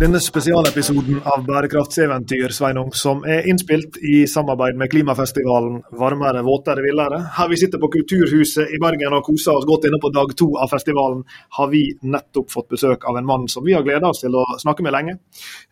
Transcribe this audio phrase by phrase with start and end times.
[0.00, 6.80] I denne spesialepisoden av Bærekraftseventyr Sveinung, som er innspilt i samarbeid med klimafestivalen Varmere, våtere,
[6.80, 7.18] villere.
[7.36, 10.48] Her vi sitter på Kulturhuset i Bergen og koser oss godt inne på dag to
[10.56, 11.20] av festivalen,
[11.58, 14.46] har vi nettopp fått besøk av en mann som vi har gleda oss til å
[14.62, 15.18] snakke med lenge.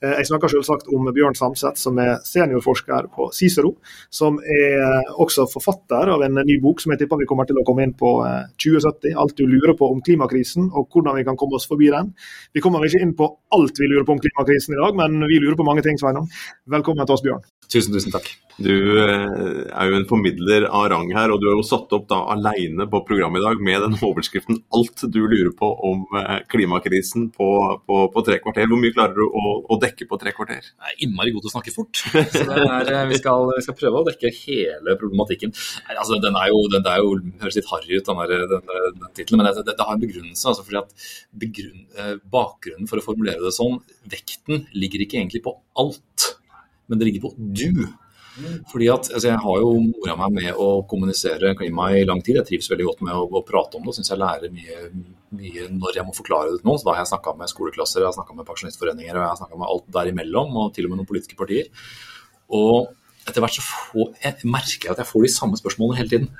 [0.05, 3.79] Eh, jeg snakker selvsagt om Bjørn Samset, som er seniorforsker på Cicero.
[4.13, 7.65] Som er også forfatter av en ny bok som jeg tipper vi kommer til å
[7.65, 8.13] komme inn på
[8.61, 9.09] 2070.
[9.15, 12.13] Eh, alt du lurer på om klimakrisen og hvordan vi kan komme oss forbi den.
[12.53, 15.23] Vi kommer ikke inn på alt vi lurer på på om klimakrisen i dag, men
[15.31, 16.29] vi lurer på mange ting, Sveinung.
[16.67, 17.47] Velkommen til oss, Bjørn.
[17.69, 18.31] Tusen, tusen takk.
[18.59, 22.09] Du eh, er jo en formidler av rang her, og du har jo satt opp
[22.11, 26.41] da alene på programmet i dag med den overskriften 'Alt du lurer på om eh,
[26.51, 27.51] klimakrisen' på,
[27.87, 28.67] på, på tre kvarter.
[28.73, 30.65] Hvor mye klarer du å, å dekke på tre kvarter?
[30.65, 32.03] Jeg er innmari god til å snakke fort.
[32.35, 35.55] Så er, eh, vi, skal, vi, skal, prøve å dekke hele problematikken.
[35.95, 38.67] Altså, den er jo, den er jo høres litt harry ut, den, der, den,
[39.05, 40.49] den tittelen, men det, det, har en begrunnelse.
[40.51, 41.07] Altså, fordi at
[41.45, 41.87] begrunn,
[42.33, 46.33] bakgrunnen for å formulere det sånn, vekten ligger ikke egentlig på alt,
[46.89, 47.87] men det ligger på du.
[48.71, 52.39] Fordi at altså, Jeg har jo mora meg med å kommunisere klima i lang tid.
[52.39, 53.97] Jeg trives veldig godt med å, å prate om det.
[53.97, 54.91] Syns jeg lærer mye,
[55.39, 56.79] mye, når jeg må forklare det til noen.
[56.81, 59.41] Så da har jeg snakka med skoleklasser, jeg har snakka med pensjonistforeninger og jeg har
[59.41, 61.73] snakka med alt derimellom, og til og med noen politiske partier.
[62.55, 62.93] Og
[63.29, 66.31] etter hvert så får, jeg merker jeg at jeg får de samme spørsmålene hele tiden.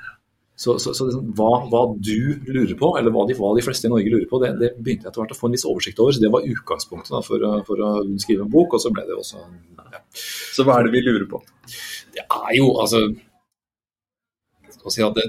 [0.59, 3.87] Så, så, så liksom, hva, hva, du lurer på, eller hva de, hva de, fleste
[3.87, 6.01] i Norge lurer på, det, det begynte jeg etter hvert å få en viss oversikt
[6.03, 6.15] over.
[6.15, 8.75] så Det var utgangspunktet da, for, for, å skrive en bok.
[8.75, 10.01] og Så ble det også ja.
[10.19, 11.39] Så hva er det vi lurer på?
[12.11, 13.05] Det er jo altså
[14.89, 15.25] si det,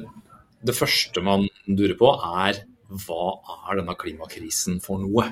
[0.66, 2.10] det første man lurer på,
[2.42, 2.64] er
[3.06, 3.24] hva
[3.70, 5.28] er denne klimakrisen for noe?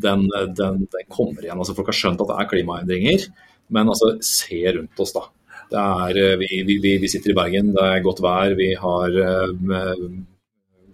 [0.00, 1.60] Den, den, den kommer igjen.
[1.60, 3.28] altså Folk har skjønt at det er klimaendringer,
[3.72, 5.28] men altså se rundt oss, da.
[5.72, 10.06] Er, eh, vi, vi, vi, sitter i Bergen, det er godt vær, vi har uh,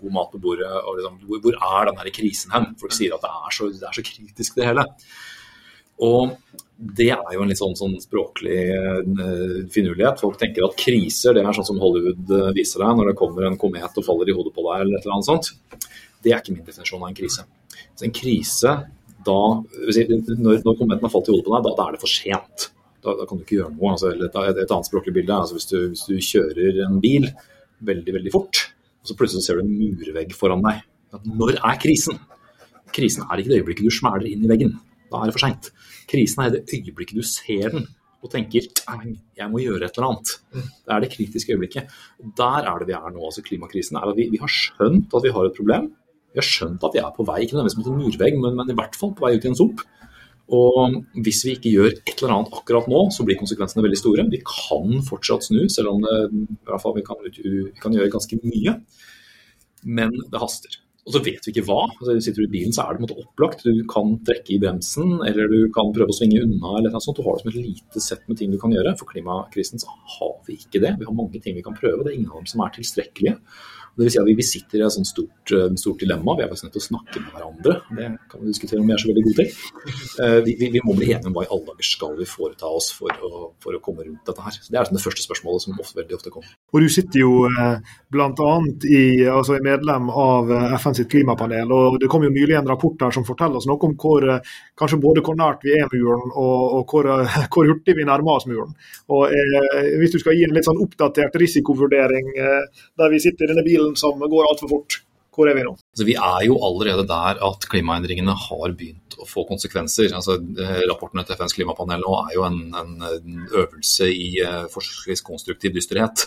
[0.00, 0.70] god mat på bordet.
[0.70, 2.72] og liksom, hvor, hvor, er denne krisen hen?
[2.80, 4.86] Folk sier at det er så, det er så kritisk, det hele.
[6.02, 6.32] Og
[6.82, 10.24] det er jo en litt sånn, sånn språklig uh, finurlighet.
[10.24, 13.60] Folk tenker at kriser det er sånn som Hollywood viser deg når det kommer en
[13.60, 15.52] komet og faller i hodet på deg eller et eller annet sånt.
[16.22, 17.44] Det er ikke min definisjon av en krise.
[17.92, 18.76] Så en krise,
[19.22, 22.10] da, når, når kometen har falt i hodet på deg, da, da er det for
[22.10, 22.71] sent
[23.02, 23.94] da, da, kan du ikke gjøre noe.
[23.94, 27.28] Altså, et, et, annet språklig bilde altså, hvis, du, hvis, du, kjører en bil
[27.82, 28.60] veldig veldig fort,
[29.02, 30.84] og så plutselig ser du en murvegg foran deg.
[31.28, 32.20] Når er krisen?
[32.94, 34.76] Krisen er ikke det øyeblikket du smeller inn i veggen.
[35.12, 35.72] Da er det for seint.
[36.10, 37.88] Krisen er det øyeblikket du ser den
[38.22, 38.68] og tenker
[39.34, 40.34] jeg må gjøre et eller annet.
[40.54, 41.96] Det er det kritiske øyeblikket.
[42.38, 43.24] Der er det vi er nå.
[43.26, 45.88] altså Klimakrisen er at vi, vi har skjønt at vi har et problem.
[46.32, 48.70] Vi har skjønt at vi er på vei ikke nødvendigvis mot en murvegg, men, men
[48.70, 49.82] i hvert fall på vei ut i en sump.
[50.52, 54.28] Og hvis vi ikke gjør et eller annet akkurat nå, så blir konsekvensene veldig store.
[54.32, 58.12] Vi kan fortsatt snu, selv om det, i hvert fall vi kan, vi kan gjøre
[58.12, 58.76] ganske mye.
[59.82, 60.82] Men det haster.
[61.02, 61.80] Og så vet vi ikke hva.
[61.88, 63.64] Altså, sitter du i bilen, så er det måte, opplagt.
[63.66, 66.76] Du kan trekke i bremsen, eller du kan prøve å svinge unna.
[66.78, 67.18] eller noe sånt.
[67.18, 68.94] Du har det som et lite sett med ting du kan gjøre.
[69.00, 70.94] For klimakrisen så har vi ikke det.
[71.00, 72.04] Vi har mange ting vi kan prøve.
[72.04, 73.34] Det er ingen av dem som er tilstrekkelige.
[73.92, 76.32] Det vil si at vi, sitter i et sånt stort, uh, stort, dilemma.
[76.38, 77.74] Vi er faktisk nødt til å snakke med hverandre.
[77.98, 79.50] Det kan vi diskutere om vi er så veldig gode til.
[80.16, 82.70] Uh, vi, vi, vi, må bli enige om hva i alle dager skal vi foreta
[82.72, 84.56] oss for å, for å komme rundt dette her.
[84.56, 86.54] Så det er det første spørsmålet som ofte, veldig ofte kommer.
[86.72, 88.54] Og Du sitter jo uh, bl.a.
[88.88, 89.02] I,
[89.34, 91.76] altså, medlem av FN sitt klimapanel.
[91.76, 94.24] og Det kom jo nylig en rapport her som forteller oss noe om hvor,
[94.78, 97.10] kanskje både hvor nært vi er muren og, og hvor,
[97.52, 98.72] hvor, hurtig vi nærmer oss muren.
[99.12, 99.28] Og
[100.00, 103.81] Hvis du skal gi en litt sånn oppdatert risikovurdering der vi sitter i denne bilen
[103.82, 105.02] bilen som går altfor fort.
[105.32, 105.72] Hvor er vi nå?
[105.72, 110.12] Altså, vi er jo allerede der at klimaendringene har begynt å få konsekvenser.
[110.12, 115.24] Altså, eh, rapportene til FNs klimapanel nå er jo en, en øvelse i uh, forholdsvis
[115.24, 116.26] konstruktiv dysterhet.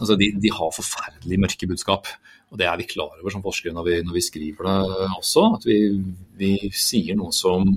[0.00, 2.10] Altså, de, de, har forferdelig mørke budskap.
[2.50, 5.46] Og Det er vi klar over som forskere når vi, når vi skriver det også.
[5.60, 5.78] At vi,
[6.40, 7.70] vi, sier noe som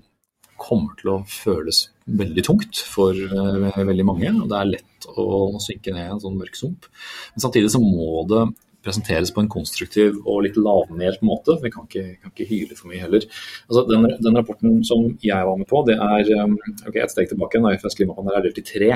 [0.58, 4.34] kommer til å føles veldig tungt for uh, veldig mange.
[4.40, 6.90] og Det er lett å synke ned i en sånn mørk sump.
[7.36, 8.48] Men samtidig så må det
[8.84, 11.56] presenteres på en konstruktiv og litt lavmælt måte.
[11.64, 13.26] Vi kan ikke, kan ikke, hyle for mye heller.
[13.70, 16.58] Altså, den, den, rapporten som jeg var med på, det er um,
[16.88, 17.62] okay, et steg tilbake.
[17.82, 18.92] FNs klimapanel er delt i tre,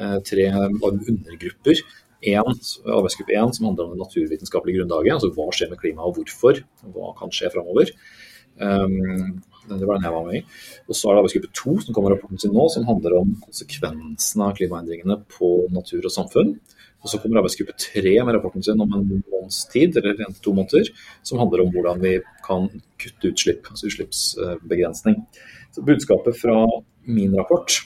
[0.00, 0.48] uh, tre
[0.88, 1.82] undergrupper.
[2.28, 2.56] En,
[2.98, 6.64] arbeidsgruppe 1 som handler om det naturvitenskapelige grunnlaget, altså hva skjer med klimaet og hvorfor,
[6.94, 7.92] hva kan skje framover.
[8.58, 9.36] Um,
[9.68, 10.42] det var den jeg var med i.
[10.88, 14.48] Og så er det arbeidsgruppe to som kommer rapporten sin nå, som handler om konsekvensene
[14.48, 16.56] av klimaendringene på natur og samfunn.
[16.98, 20.42] Og så kommer arbeidsgruppe tre med rapporten sin om en måneds tid, eller en til
[20.48, 20.90] to måneder,
[21.26, 22.16] som handler om hvordan vi
[22.46, 22.66] kan
[22.98, 25.20] kutte utslipp, altså utslippsbegrensning.
[25.76, 26.64] Så Budskapet fra
[27.06, 27.76] min rapport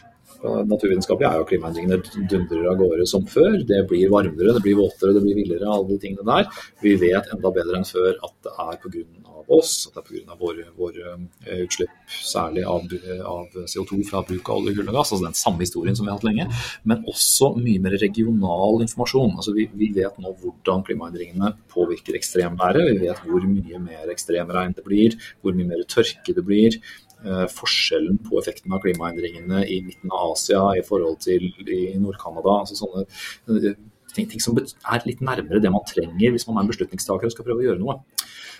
[0.42, 3.60] naturvitenskapelig er jo klimaendringene dundrer av gårde som før.
[3.66, 6.48] Det blir varmere, det blir våtere, det blir villere, alle de tingene der.
[6.82, 9.04] Vi vet enda bedre enn før at det er pga.
[9.52, 10.36] Oss, at det er pga.
[10.40, 11.14] våre, våre
[11.46, 12.86] eh, utslipp, særlig av,
[13.28, 15.12] av, CO2 fra bruk av olje, kull og gass.
[15.12, 16.48] Altså den samme historien som vi har hatt lenge.
[16.88, 19.36] Men også mye mer regional informasjon.
[19.36, 22.90] Altså vi, vi vet nå hvordan klimaendringene påvirker ekstremværet.
[22.92, 26.78] Vi vet hvor mye mer ekstremregn det blir, hvor mye mer tørke det blir.
[27.22, 32.56] Eh, forskjellen på effekten av klimaendringene i midten av Asia i forhold til i Nord-Canada.
[32.64, 33.76] altså sånne eh,
[34.16, 37.34] ting, ting, som er litt nærmere det man trenger hvis man er en beslutningstaker og
[37.34, 38.00] skal prøve å gjøre noe.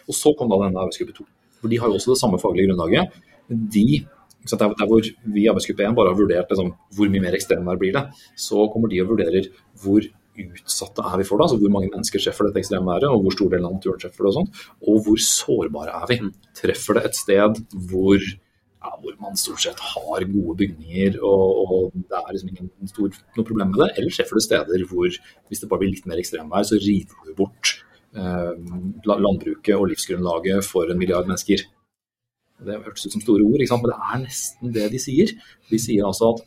[0.08, 1.28] Og Så kom da denne arbeidsgruppe to.
[1.60, 3.20] For De har jo også det samme faglige grunnlaget.
[3.49, 3.87] De,
[4.50, 5.02] der, hvor
[5.34, 8.04] vi i arbeidsgruppe 1 bare har vurdert liksom, hvor mye mer ekstremvær blir det,
[8.37, 9.46] så kommer de og vurderer
[9.82, 10.02] hvor
[10.32, 11.46] utsatte er vi for det?
[11.46, 14.31] Altså hvor mange mennesker treffer dette ekstremværet, og hvor stor del av naturen treffer det,
[14.31, 14.62] og sånt.
[14.88, 16.19] Og hvor sårbare er vi?
[16.62, 18.19] Treffer det et sted hvor
[18.82, 23.14] ja, hvor man stort sett har gode bygninger og, og det er liksom ingen stor,
[23.37, 23.90] noe problem med det.
[24.00, 27.37] Eller treffer det steder hvor hvis det bare blir litt mer ekstremvær, så river du
[27.38, 27.76] bort
[28.12, 31.64] landbruket og livsgrunnlaget for en milliard mennesker.
[32.62, 35.32] Det hørtes ut som store ord, men det er nesten det de sier.
[35.70, 36.43] De sier altså at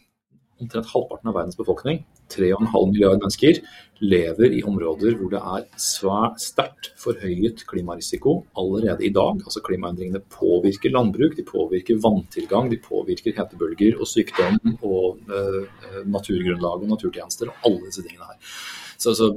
[0.62, 3.60] omtrent halvparten av verdens befolkning, 3,5 milliarder mennesker,
[4.00, 9.42] lever i områder hvor det er svært sterkt forhøyet klimarisiko allerede i dag.
[9.44, 16.86] Altså Klimaendringene påvirker landbruk, de påvirker vanntilgang, de påvirker hetebølger og sykdom og eh, naturgrunnlag
[16.86, 18.56] og naturtjenester og alle disse tingene her.
[18.98, 19.34] Så så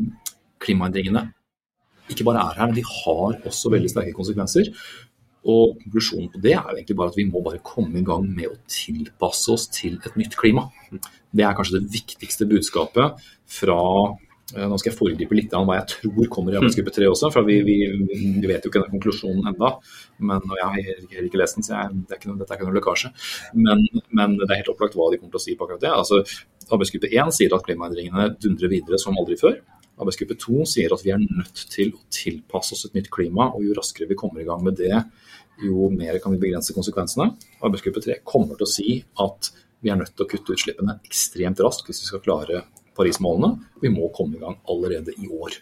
[0.63, 1.29] klimaendringene
[2.13, 4.73] ikke bare er her, men de har også veldig sterke konsekvenser.
[5.49, 8.51] Og Konklusjonen på det er egentlig bare at vi må bare komme i gang med
[8.51, 10.67] å tilpasse oss til et nytt klima.
[10.91, 13.23] Det er kanskje det viktigste budskapet
[13.59, 13.79] fra
[14.57, 17.31] eh, nå skal jeg foregripe litt av hva jeg tror kommer i arbeidsgruppe 3 også,
[17.33, 17.79] for vi, vi,
[18.11, 19.73] vi, vet jo ikke den konklusjonen enda,
[20.19, 20.69] men Jeg
[21.15, 23.15] har ikke lest den, så jeg, det er ikke dette er ikke noe lekkasje.
[23.57, 25.95] Men, men, det er helt opplagt hva de kommer til å si på akkurat det.
[25.95, 26.23] Altså,
[26.69, 29.61] Arbeidsgruppe 1 sier at klimaendringene dundrer videre som aldri før.
[29.99, 33.67] Arbeidsgruppe 2 sier at vi er nødt til å tilpasse oss et nytt klima, og
[33.67, 34.95] jo raskere vi kommer i gang med det,
[35.65, 37.33] jo mer kan vi begrense konsekvensene.
[37.67, 39.51] Arbeidsgruppe 3 kommer til å si at
[39.83, 42.65] vi er nødt til å kutte utslippene ekstremt raskt hvis vi skal klare
[42.99, 43.55] Paris-målene.
[43.83, 45.59] Vi må komme i gang allerede i år.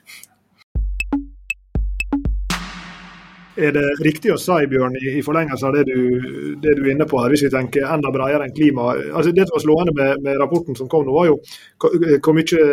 [3.57, 7.07] Er det riktig å si, Bjørn, i forlengelse av det du, det du, er inne
[7.09, 8.91] på her, hvis vi tenker enda bredere enn klima.
[9.09, 11.39] Altså, det som var slående med, med, rapporten som kom nå, var jo
[11.81, 12.67] hvor mye,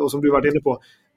[0.00, 0.76] og som du har vært inne på,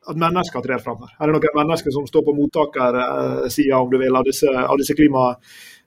[0.09, 1.15] at mennesker trer fram her.
[1.15, 4.95] Er det noen mennesker som står på mottakersida om du vil, av disse, av disse
[4.97, 5.29] klima,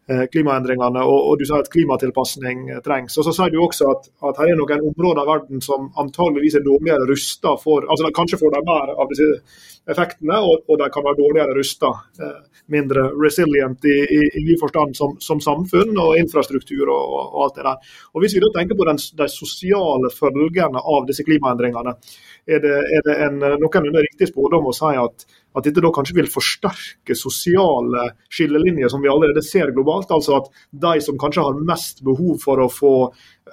[0.08, 3.18] eh, klimaendringene, og, og, du sa at klimatilpasning trengs.
[3.18, 6.60] Og Så sier du også at, at her er noen områder av verden som antageligvis
[6.60, 9.30] er dårligere rusta for altså Kanskje får de mer av disse
[9.90, 11.90] effektene, og, og de kan være dårligere rusta.
[12.22, 12.40] Eh,
[12.72, 17.58] mindre resilient i, i, i vid forstand som, som, samfunn og infrastruktur og, og, alt
[17.58, 17.96] det der.
[18.14, 21.96] Og Hvis vi da tenker på den, de sosiale følgene av disse klimaendringene,
[22.46, 26.16] er det, er det en noenlunde riktig spådom å si at, at, dette da kanskje
[26.20, 30.14] vil forsterke sosiale skillelinjer som vi allerede ser globalt?
[30.14, 32.96] Altså at de som kanskje har mest behov for å få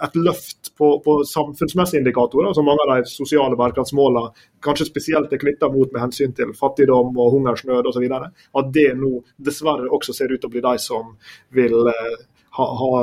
[0.05, 4.29] et løft på, på samfunnsmessige indikatorer, som mange av de sosiale bærekraftsmålene
[4.63, 9.17] kanskje spesielt er knytta mot med hensyn til fattigdom og hungersnød osv., at det nå
[9.49, 11.15] dessverre også ser ut til å bli de som
[11.55, 12.21] vil eh,
[12.59, 12.93] ha, ha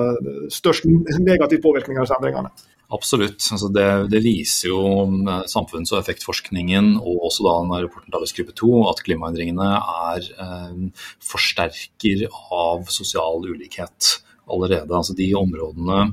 [0.52, 2.54] størst negativ påvirkning av disse endringene.
[2.94, 3.42] Absolutt.
[3.50, 4.82] Altså det, det, viser jo
[5.26, 9.72] eh, samfunns- og effektforskningen og også da rapporten til arbeidsgruppe 2 at klimaendringene
[10.12, 14.94] er eh, forsterker av sosial ulikhet allerede.
[14.94, 16.12] Altså de områdene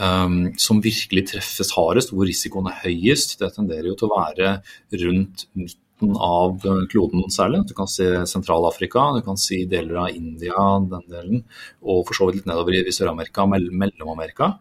[0.00, 4.56] um, som virkelig treffes hardest, hvor risikoen er høyest, det tenderer jo til å være
[5.04, 7.62] rundt midten av kloden særlig.
[7.68, 11.42] Du kan se Sentral-Afrika, du kan si deler av India, den delen,
[11.84, 14.54] og for så vidt litt nedover i Sør-Amerika, Mellom-Amerika.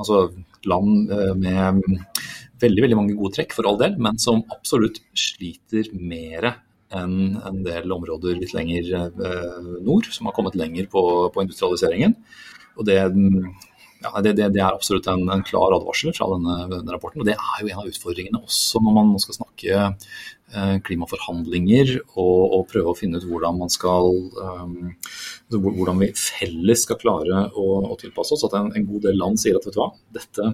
[0.00, 0.26] Altså
[0.68, 1.82] land eh, med
[2.62, 6.54] veldig veldig mange gode trekk, for all del, men som absolutt sliter mer
[6.96, 11.02] enn en del områder litt lenger eh, nord, som har kommet lenger på,
[11.34, 12.14] på industrialiseringen.
[12.76, 13.00] Og det
[14.06, 17.22] ja, det, det, det, er absolutt en, en, klar advarsel fra denne, denne, rapporten.
[17.22, 22.40] og Det er jo en av utfordringene også når man skal snakke eh, klimaforhandlinger og,
[22.56, 24.94] og, prøve å finne ut hvordan man skal um,
[25.50, 28.44] hvordan vi felles skal klare å, å tilpasse oss.
[28.48, 30.50] At en, en, god del land sier at vet du hva, dette,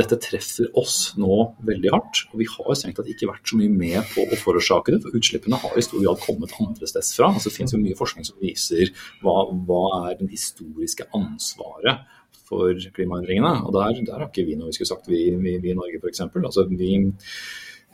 [0.00, 2.24] dette, treffer oss nå veldig hardt.
[2.32, 5.02] Og vi har strengt tatt ikke vært så mye med på å forårsake det.
[5.04, 7.32] For utslippene har i stor grad kommet andre steder fra.
[7.32, 8.92] Altså, det finnes jo mye forskning som viser
[9.22, 12.06] hva, hva er den historiske ansvaret
[12.48, 13.52] for klimaendringene.
[13.66, 16.00] Og der, der, har ikke vi noe vi skulle sagt, vi, vi, vi i Norge
[16.02, 16.24] f.eks.
[16.26, 16.92] Altså, vi,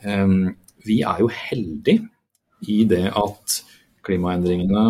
[0.07, 0.37] um,
[0.85, 2.05] vi er jo heldige
[2.71, 3.59] i det at
[4.05, 4.85] klimaendringene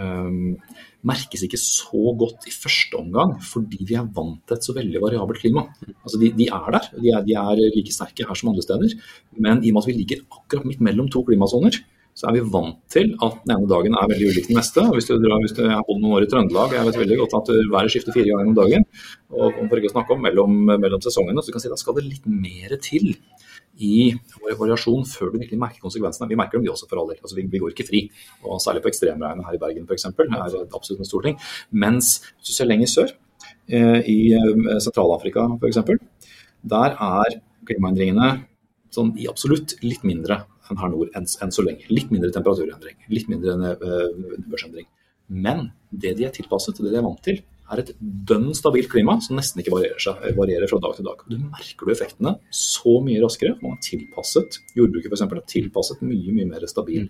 [0.00, 0.56] um,
[1.04, 5.02] merkes ikke så godt i første omgang, fordi vi er vant til et så veldig
[5.02, 5.66] variabelt klima.
[6.00, 8.94] Altså de, de er der, de er, de er, like sterke her som andre steder.
[9.36, 11.76] Men i og med at vi ligger akkurat midt mellom to klimasoner,
[12.14, 14.84] så er vi vant til at den ene dagen er veldig ulik den neste.
[14.94, 17.34] Hvis du, drar, hvis du har bodd noen år i Trøndelag, jeg vet veldig godt
[17.40, 18.86] at været skifter fire ganger om dagen.
[19.34, 21.98] Og for ikke å snakke om mellom, mellom sesongene, så du kan si da skal
[21.98, 23.16] det litt mer til
[23.82, 26.30] i variasjon før du virkelig merker konsekvensene.
[26.30, 27.18] Vi merker dem vi også for all del.
[27.18, 28.04] Altså, vi, vi, går ikke fri.
[28.46, 30.06] og Særlig på ekstremregnet her i Bergen f.eks.
[30.14, 31.38] er absolutt en stor ting.
[31.74, 33.14] Mens hvis du ser lenger sør,
[33.66, 35.82] eh, i eh, Sentral-Afrika f.eks.,
[36.64, 38.28] der er klimaendringene
[38.94, 41.88] sånn i absolutt litt mindre her nord enn, enn så lenge.
[41.92, 44.86] Litt mindre temperaturendring, litt mindre nedbørsendring.
[45.28, 47.40] Men det de er tilpasset, det de er vant til,
[47.72, 51.22] er et dønn stabilt klima som nesten ikke varierer, seg, varierer fra dag til dag.
[51.30, 53.56] Du merker du effektene så mye raskere.
[53.62, 55.24] Man har tilpasset jordbruket f.eks.
[55.24, 57.08] har tilpasset mye mye mer stabil,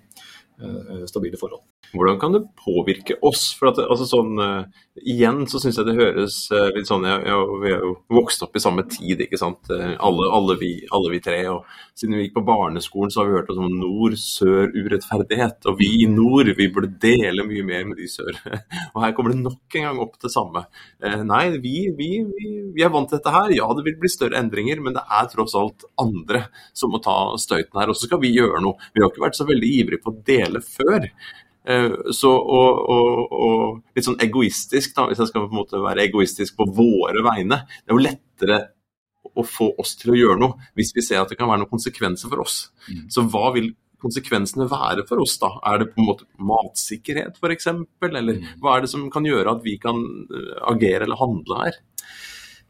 [0.62, 1.64] uh, stabile forhold.
[1.94, 3.52] Hvordan kan det påvirke oss?
[3.58, 7.24] For at, altså sånn, uh, Igjen så syns jeg det høres uh, litt sånn jeg,
[7.26, 9.70] jeg, Vi er jo vokst opp i samme tid, ikke sant.
[9.70, 11.38] Uh, alle, alle, vi, alle, vi, tre.
[11.50, 15.68] og Siden vi gikk på barneskolen så har vi hørt om nord-sør-urettferdighet.
[15.70, 18.34] Og vi i nord vi burde dele mye mer med de sør.
[18.94, 20.64] og her kommer det nok en gang opp det samme.
[21.26, 22.10] nei, vi, vi,
[22.74, 23.54] vi, er vant til dette her.
[23.54, 27.16] Ja, det vil bli større endringer, men det er tross alt andre som må ta
[27.40, 27.90] støyten her.
[27.90, 28.78] Og så skal vi gjøre noe.
[28.94, 31.10] Vi har ikke vært så veldig ivrige på å dele før.
[31.64, 35.80] Eh, så, og, og, og, litt sånn egoistisk, da, hvis jeg skal på en måte
[35.80, 37.62] være egoistisk på våre vegne.
[37.80, 38.61] Det er jo lettere
[39.35, 41.73] å få oss til å gjøre noe hvis vi ser at det kan være noen
[41.73, 42.59] konsekvenser for oss.
[42.90, 43.06] Mm.
[43.12, 43.73] Så hva vil
[44.04, 45.50] konsekvensene være for oss da?
[45.71, 47.71] Er det på en måte matsikkerhet f.eks.?
[48.04, 48.47] Eller mm.
[48.61, 51.80] hva er det som kan gjøre at vi kan eh, agere eller handle her?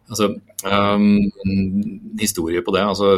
[0.04, 0.34] Altså,
[0.68, 1.06] um,
[2.20, 2.82] historie på det.
[2.84, 3.16] altså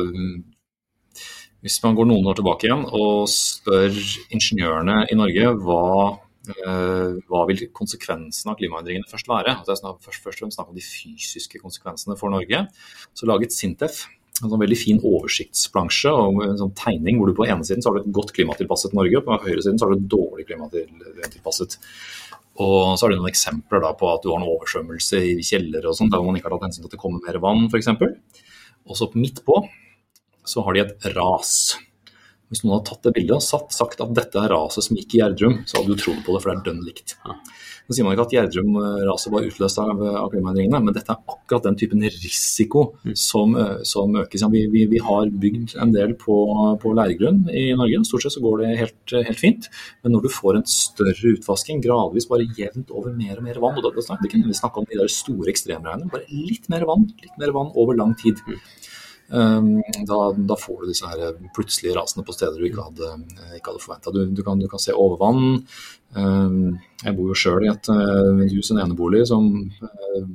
[1.66, 3.96] hvis man går noen år tilbake igjen og spør
[4.34, 5.86] ingeniørene i Norge hva,
[6.52, 10.84] eh, hva vil konsekvensene av klimaendringene først være, jeg først, først og fremst om de
[10.84, 12.68] fysiske konsekvensene for Norge,
[13.14, 14.04] så laget Sintef
[14.36, 17.88] en sånn veldig fin oversiktsplansje og en sånn tegning hvor du på ene siden så
[17.90, 20.44] har du et godt klimatilpasset Norge, og på høyre siden så har du et dårlig
[20.50, 21.78] klimatilpasset.
[22.60, 25.88] Og så har du noen eksempler da på at du har en oversvømmelse i kjellere
[25.88, 27.90] og sånn, der man ikke har tatt hensyn til at det kommer mer vann f.eks.
[28.86, 29.62] Og så midt på
[30.46, 31.76] så har de et ras.
[32.46, 35.16] Hvis noen hadde tatt det bildet og satt, sagt at dette er raset som gikk
[35.16, 37.16] i Gjerdrum, så hadde du trodd på det, for det er dønn likt.
[37.86, 41.68] Nå sier man ikke at Gjerdrum-raset var utløst av, av klimaendringene, men dette er akkurat
[41.68, 43.12] den typen risiko mm.
[43.18, 44.42] som, eh, som økes.
[44.50, 46.38] Vi, vi, vi, har bygd en del på,
[46.82, 49.70] på leirgrunn i Norge, stort sett så går det helt, helt, fint.
[50.02, 53.78] Men når du får en større utvasking, gradvis bare jevnt over mer og mer vann,
[53.78, 56.86] og da, da, det kan vi snakke om de der store ekstremregnene, bare litt mer
[56.90, 58.42] vann, litt mer vann over lang tid.
[59.34, 63.12] Ehm, da, da, får du disse her plutselige rasene på steder du ikke hadde,
[63.56, 64.12] ikke hadde forventa.
[64.14, 65.62] Du, du, du, kan se overvann.
[66.16, 70.26] Ehm, jeg bor jo sjøl i et, eh, hus, en enebolig, som eh,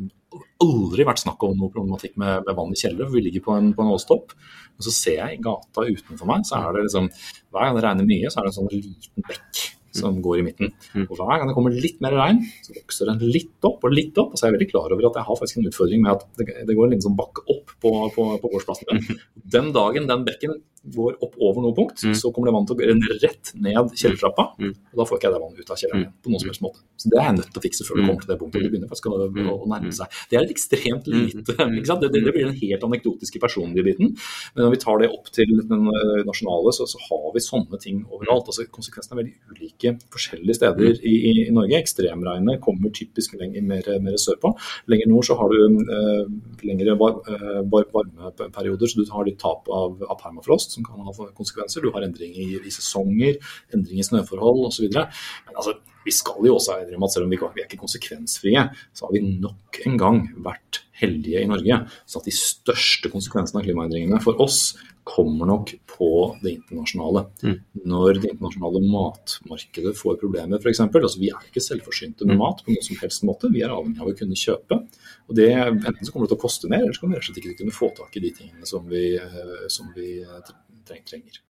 [0.62, 3.57] aldri vært snakk om noe problematikk med, med vann i kjelleren, for Vi ligger på
[3.57, 4.36] en, på en åstopp.
[4.77, 7.12] Og så ser jeg i gata utenfor meg, så er det liksom
[7.51, 10.45] Hver gang det regner mye, så er det en sånn liten bekk som går i
[10.48, 10.74] midten.
[10.95, 11.05] Mm.
[11.07, 14.17] Og Hver gang det kommer litt mer regn, så vokser den litt opp og litt
[14.21, 14.33] opp.
[14.33, 16.27] Og så er jeg veldig klar over at jeg har faktisk en utfordring med at
[16.41, 18.91] det, det går en liten sånn bakke opp på, på, på gårdsplassen.
[18.91, 19.24] min.
[19.57, 22.13] Den dagen den bekken går opp over noe punkt, mm.
[22.17, 24.45] så kommer det vann til å renne rett ned kjellertrappa.
[24.57, 24.71] Mm.
[24.74, 26.15] Og da får ikke jeg det vannet ut av kjelleren mm.
[26.17, 26.81] på noen som helst måte.
[26.98, 28.10] Så det er jeg nødt til å fikse før det mm.
[28.10, 28.63] kommer til det punktet.
[28.65, 29.19] Det begynner faktisk å,
[29.53, 30.17] å nærme seg.
[30.31, 31.57] Det er ekstremt lite
[32.01, 34.15] det, det blir den helt anekdotiske personlige biten.
[34.55, 37.81] Men når vi tar det opp til den eh, nasjonale, så, så har vi sånne
[37.81, 38.50] ting overalt.
[38.50, 39.80] Altså Konsekvensene er veldig ulike
[40.13, 41.79] forskjellige steder i, i, i Norge.
[41.79, 44.53] Ekstremregnet kommer typisk lenger, mer, mer sørpå.
[44.91, 46.25] Lenger nord så har du eh,
[46.67, 51.15] lengre var, eh, varmeperioder, så du har litt tap av, av permafrost som kan ha
[51.38, 51.83] konsekvenser.
[51.83, 53.39] Du har endringer i, i sesonger,
[53.73, 54.88] endringer i snøforhold osv.
[54.91, 58.69] Men altså, vi skal jo også innrømme at selv om vi, vi er ikke konsekvensfrie,
[58.93, 61.81] så har vi nok en gang vært heldige i Norge.
[62.05, 64.62] Så at de største konsekvensene av klimaendringene for oss
[65.03, 66.10] kommer nok på
[66.43, 67.25] det internasjonale.
[67.43, 67.55] Mm.
[67.89, 70.84] Når det internasjonale matmarkedet får problemer f.eks.
[70.86, 72.43] Altså, vi er ikke selvforsynte med mm.
[72.43, 73.50] mat på noen som helst måte.
[73.53, 74.81] Vi er avhengig av å kunne kjøpe.
[75.29, 77.29] Og det, Enten så kommer det til å koste mer, eller så kommer vi rett
[77.29, 79.89] og slett ikke til å kunne få tak i de tingene som vi, eh, som
[79.98, 80.53] vi eh,
[80.88, 81.41] trenger.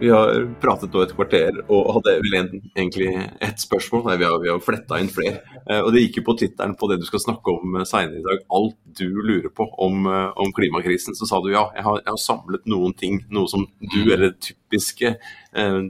[0.00, 3.10] Vi har pratet nå et kvarter og hadde vel egentlig
[3.44, 4.06] ett spørsmål.
[4.16, 5.42] Vi har, vi har fletta inn flere.
[5.66, 8.22] Eh, og Det gikk jo på tittelen på det du skal snakke om seinere senere
[8.22, 8.44] i dag.
[8.56, 11.14] Alt du lurer på om, eh, om klimakrisen.
[11.14, 13.20] Så sa du ja, jeg har, jeg har, samlet noen ting.
[13.30, 14.32] Noe som du, eller
[14.70, 15.14] typiske,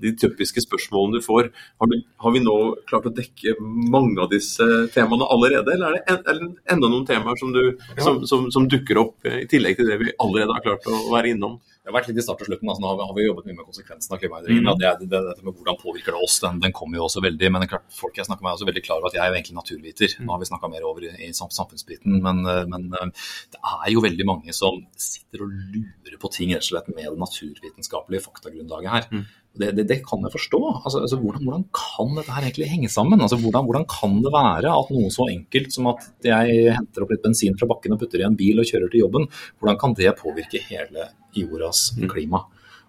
[0.00, 1.50] de typiske spørsmålene du får.
[1.52, 2.56] Har, du, har, vi nå
[2.88, 7.04] klart å dekke mange av disse temaene allerede, eller er det en, eller enda noen
[7.08, 10.64] temaer som, du, som, som, som dukker opp i tillegg til det vi allerede har
[10.64, 11.60] klart å være innom?
[11.80, 12.68] Det har vært litt i start og slutten.
[12.68, 14.68] Altså, nå har vi, har vi, jobbet mye med konsekvensen av klimaendringene.
[14.68, 14.80] Mm.
[14.82, 17.49] Det, det, det, dette med Hvordan påvirker det oss, den, den kommer jo også veldig.
[17.54, 19.38] Men klart, folk jeg snakker med er også veldig klar over at jeg er jo
[19.38, 20.16] egentlig naturviter.
[20.20, 22.18] Nå har vi snakka mer over i, i samfunnsbiten.
[22.26, 26.52] Men, eh, men, eh, det er jo veldig mange som sitter og lurer på ting
[26.52, 29.06] rett og slett med det naturvitenskapelige faktagrunnlaget her.
[29.10, 29.24] Mm.
[29.50, 30.60] Det, det, det, kan jeg forstå.
[30.84, 33.20] Altså, altså, hvordan, hvordan, kan dette her egentlig henge sammen?
[33.20, 37.10] Altså, hvordan, hvordan, kan det være at noe så enkelt som at jeg henter opp
[37.10, 39.26] litt bensin fra bakken og putter i en bil og kjører til jobben,
[39.58, 42.06] hvordan kan det påvirke hele jordas mm.
[42.12, 42.44] klima?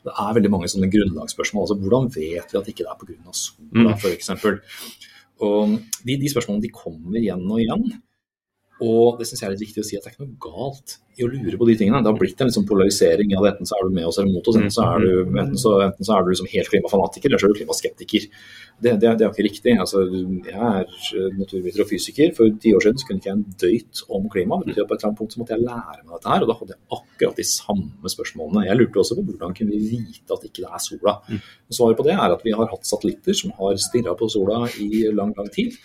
[0.05, 1.65] Det er veldig mange sånne grunnlagsspørsmål.
[1.65, 3.35] Altså, hvordan vet vi at ikke det er pga.
[3.41, 3.91] sola, mm.
[3.97, 4.31] f.eks.?
[5.41, 7.89] De, de spørsmålene de kommer igjen og igjen.
[8.81, 10.97] Og det syns jeg er litt viktig å si at det er ikke noe galt
[11.19, 11.99] i å lure på de tingene.
[12.01, 13.29] Det har blitt en liksom polarisering.
[13.33, 14.57] Ja, enten så er du med oss eller mot oss.
[14.57, 15.37] Enten så er du, mm.
[15.43, 18.27] enten så, enten så er du liksom helt klimafanatiker, eller så er du klimaskeptiker.
[18.81, 19.75] Det, det, det er ikke riktig.
[19.83, 22.33] Altså, jeg er naturviter og fysiker.
[22.37, 24.61] For ti år siden så kunne ikke jeg en døyt om klima.
[24.61, 26.45] Det betyr at på et eller annet punkt så måtte jeg lære meg dette her.
[26.45, 28.67] Og da hadde jeg akkurat de samme spørsmålene.
[28.71, 31.19] Jeg lurte også på hvordan kunne vi vite at ikke det er sola.
[31.27, 31.43] Mm.
[31.77, 35.05] Svaret på det er at vi har hatt satellitter som har stirra på sola i
[35.13, 35.77] lang, lang tid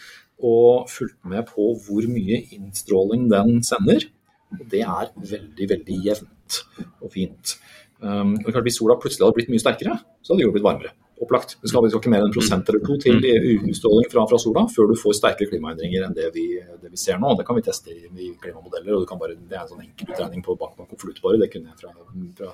[0.42, 4.04] og fulgt med på hvor mye innstråling den sender.
[4.52, 6.60] Og det er veldig, veldig jevnt
[7.00, 7.56] og fint.
[8.00, 10.66] Um, og klart Hvis sola plutselig hadde blitt mye sterkere, så hadde det jo blitt
[10.66, 10.92] varmere.
[11.16, 11.54] Opplagt.
[11.62, 13.22] Det skal, ikke mer enn en prosent eller to til
[13.70, 16.44] utstråling fra, fra, sola før du får sterkere klimaendringer enn det vi,
[16.82, 17.32] det vi, ser nå.
[17.38, 18.98] Det kan vi teste i, i klimamodeller.
[18.98, 21.40] og bare, Det er en sånn enkel utregning på bak konvoluttbare.
[21.40, 22.52] Det kunne jeg fra,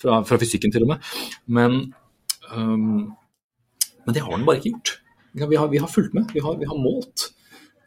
[0.00, 1.12] fra, fra, fysikken til og med.
[1.60, 1.78] Men,
[2.56, 3.12] um,
[4.06, 4.96] men det har den bare ikke gjort.
[5.34, 7.30] Vi har, vi har fulgt med, vi har, vi har målt.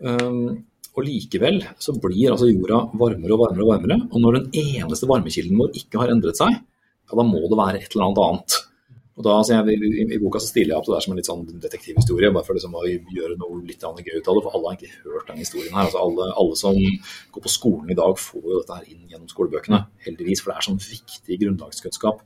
[0.03, 0.65] Um,
[0.97, 3.99] og likevel så blir altså jorda varmere og varmere og varmere.
[4.11, 7.83] Og når den eneste varmekilden vår ikke har endret seg, ja, da må det være
[7.83, 8.57] et eller annet annet.
[9.17, 11.17] Og da, altså jeg, i, i, boka så stiller jeg opp det der som en
[11.17, 14.43] litt sånn detektivhistorie, bare for liksom å gjøre noe litt gøy ut av det.
[14.45, 15.87] For alle har egentlig hørt den historien her.
[15.87, 16.77] Altså alle, alle, som
[17.33, 19.81] går på skolen i dag, får jo dette her inn gjennom skolebøkene.
[20.05, 22.21] Heldigvis, for det er sånn viktig grunnlagskunnskap.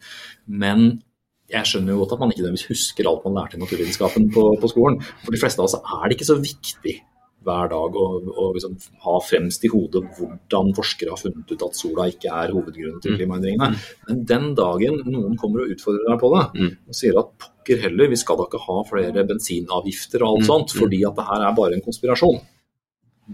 [0.64, 0.90] Men
[1.52, 4.44] jeg skjønner jo godt at man ikke nødvendigvis husker alt man lærte i naturvitenskapen på,
[4.62, 5.00] på, skolen.
[5.26, 6.98] For de fleste av oss er det ikke så viktig
[7.42, 11.78] hver dag å, å liksom ha fremst i hodet hvordan forskere har funnet ut at
[11.78, 13.18] sola ikke er hovedgrunnen til mm.
[13.18, 13.70] klimaendringene.
[14.08, 16.72] Men den dagen noen kommer og utfordrer deg på det, mm.
[16.86, 20.50] og sier at pokker heller, vi skal da ikke ha flere bensinavgifter og alt mm.
[20.52, 22.42] sånt, fordi at det her er bare en konspirasjon,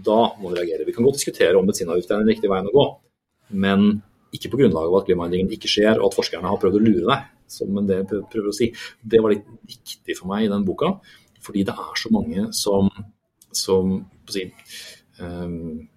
[0.08, 0.88] da må vi reagere.
[0.88, 2.88] Vi kan godt diskutere om bensinavgifter er den riktige veien å gå,
[3.60, 3.90] men
[4.34, 7.06] ikke på grunnlag av at klimaendringene ikke skjer og at forskerne har prøvd å lure
[7.08, 8.70] deg som en prøver å si.
[9.00, 10.92] Det var litt viktig for meg i den boka,
[11.44, 12.90] fordi det er så mange som,
[13.56, 13.94] som
[14.28, 14.44] si,
[15.22, 15.88] um,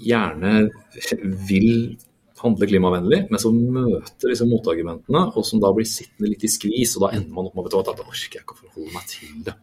[0.00, 0.54] gjerne
[1.50, 1.98] vil
[2.40, 6.96] handle klimavennlig, men som møter disse motargumentene, og som da blir sittende litt i skvis,
[6.96, 9.42] og da ender man opp med at da orker jeg ikke å forholde meg til
[9.46, 9.56] det.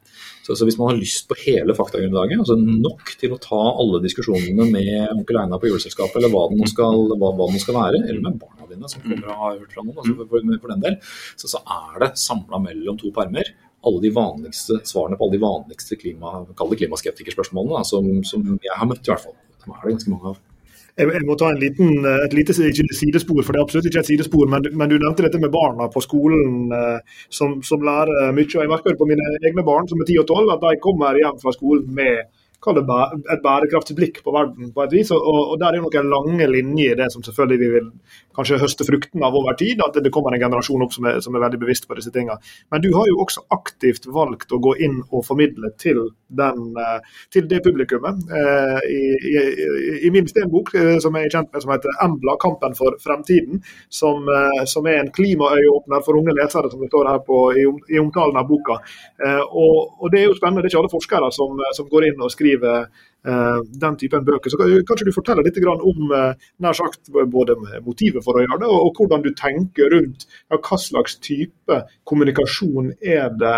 [0.46, 4.00] Så, så, hvis man har lyst på hele faktagrunnlaget, altså nok til å ta alle
[4.06, 8.22] diskusjonene med onkel Einar på juleselskapet, eller hva det skal, hva, hva skal være, eller
[8.24, 11.00] med barna dine som kommer og har hørt fra noen, altså for, for, den del,
[11.36, 13.52] så, så er det samla mellom to permer
[13.88, 19.06] alle de vanligste svarene på alle de vanligste klima, klimaskeptikerspørsmålene som, som jeg har møtt,
[19.06, 19.36] i hvert fall.
[19.64, 20.40] Som er det ganske mange av.
[20.98, 24.02] Jeg, jeg må ta en liten, eh, et lite sidespor, for det er absolutt ikke
[24.02, 24.48] et sidespor.
[24.50, 28.50] Men, men du nevnte dette med barna på skolen eh, som, som, lærer mye.
[28.50, 30.84] og Jeg merker det på mine egne barn som er 10 og 12, at de
[30.84, 32.26] kommer hjem fra skolen med
[32.68, 32.84] det
[33.32, 35.12] et bærekraftsblikk på verden på et vis.
[35.12, 37.92] Og, og Der er noen lange linjer i det som selvfølgelig vi vil
[38.38, 39.82] kanskje høste frukten av over tid.
[39.84, 42.38] At det kommer en generasjon opp som er, som er veldig bevisst på disse tingene.
[42.72, 47.00] Men du har jo også aktivt valgt å gå inn og formidle til, den, eh,
[47.34, 48.24] til det publikummet.
[48.40, 49.36] Eh, I, i,
[50.08, 53.64] i min stenbok, eh, som jeg er kjent med som heter 'Embla kampen for fremtiden',
[53.90, 54.28] som,
[54.66, 58.38] som er en klimaøyeåpner for unge lesere, som det står her på, i, i omtalen
[58.38, 58.78] av boka.
[59.52, 60.62] Og, og, Det er jo spennende.
[60.62, 62.88] Det er ikke alle forskere som, som går inn og skriver
[63.28, 64.52] den typen bøker.
[64.54, 66.14] Så Kanskje du forteller litt om
[66.64, 70.80] nær sagt både motivet for å gjøre det, og hvordan du tenker rundt ja, hva
[70.80, 73.58] slags type kommunikasjon er det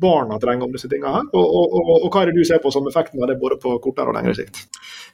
[0.00, 1.28] barna trenger om disse tingene her?
[1.32, 3.58] Og, og, og, og, hva er det du ser på som effekten av det både
[3.62, 4.64] på kortere og lengre sikt?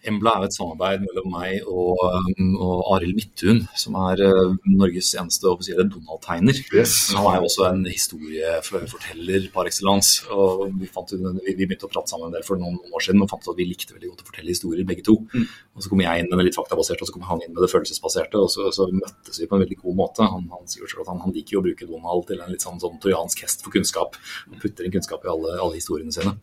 [0.08, 1.98] Embla er et samarbeid mellom meg og,
[2.38, 6.60] um, og Arild Midthun, som er uh, Norges eneste offisielle Donald-tegner.
[6.70, 6.94] Yes.
[7.16, 10.22] Han er jo også en historieforteller par excellence.
[10.30, 13.32] og vi, fant, vi, begynte å prate sammen en del for noen år siden og
[13.32, 15.18] fant ut at vi likte veldig godt å fortelle historier, begge to.
[15.34, 15.48] Mm.
[15.78, 17.62] Og Så kom jeg inn med det litt faktabaserte, og så kom han inn med
[17.64, 18.40] det følelsesbaserte.
[18.42, 20.26] og Så, så møttes vi på en veldig god måte.
[20.26, 22.98] Han, han sier at han, han, liker å bruke Donald til en litt sånn, sånn
[23.02, 24.18] trojansk hest for kunnskap.
[24.48, 26.34] Han putter inn kunnskap i alle, alle historiene sine.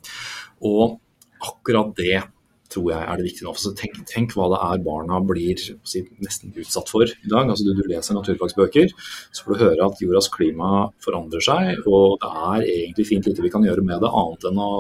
[0.63, 0.97] Og
[1.43, 2.23] akkurat det
[2.71, 3.53] tror jeg er det viktige nå.
[3.59, 7.49] Så tenk, tenk, hva det er barna blir si, nesten utsatt for i dag.
[7.51, 8.95] Altså, du, du, leser naturfagsbøker,
[9.35, 10.71] så får du høre at jordas klima
[11.03, 14.63] forandrer seg, og det er egentlig fint lite vi kan gjøre med det, annet enn
[14.63, 14.71] å,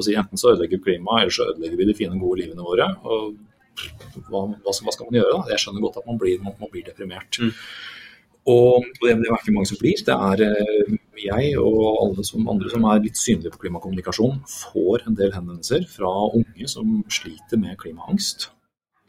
[0.00, 2.90] si, enten så ødelegger klimaet, eller så ødelegger vi de fine, gode livene våre.
[3.04, 3.38] og
[4.28, 5.40] hva, hva, skal, hva skal, man gjøre da?
[5.52, 7.40] Jeg skjønner godt at man blir, man, man blir deprimert.
[7.40, 7.52] Mm.
[8.50, 10.00] Og det er ikke mange som blir.
[10.06, 15.04] Det er eh, jeg og alle som andre som er litt synlige på klimakommunikasjon, får
[15.06, 18.48] en del henvendelser fra unge som sliter med klimaangst.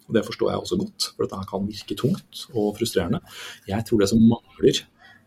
[0.10, 3.22] Og Det forstår jeg også godt, for dette kan virke tungt og frustrerende.
[3.70, 4.82] Jeg tror det som mangler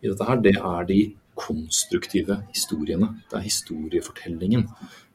[0.04, 1.00] i dette her, det er de
[1.38, 3.08] konstruktive historiene.
[3.30, 4.68] Det er historiefortellingen.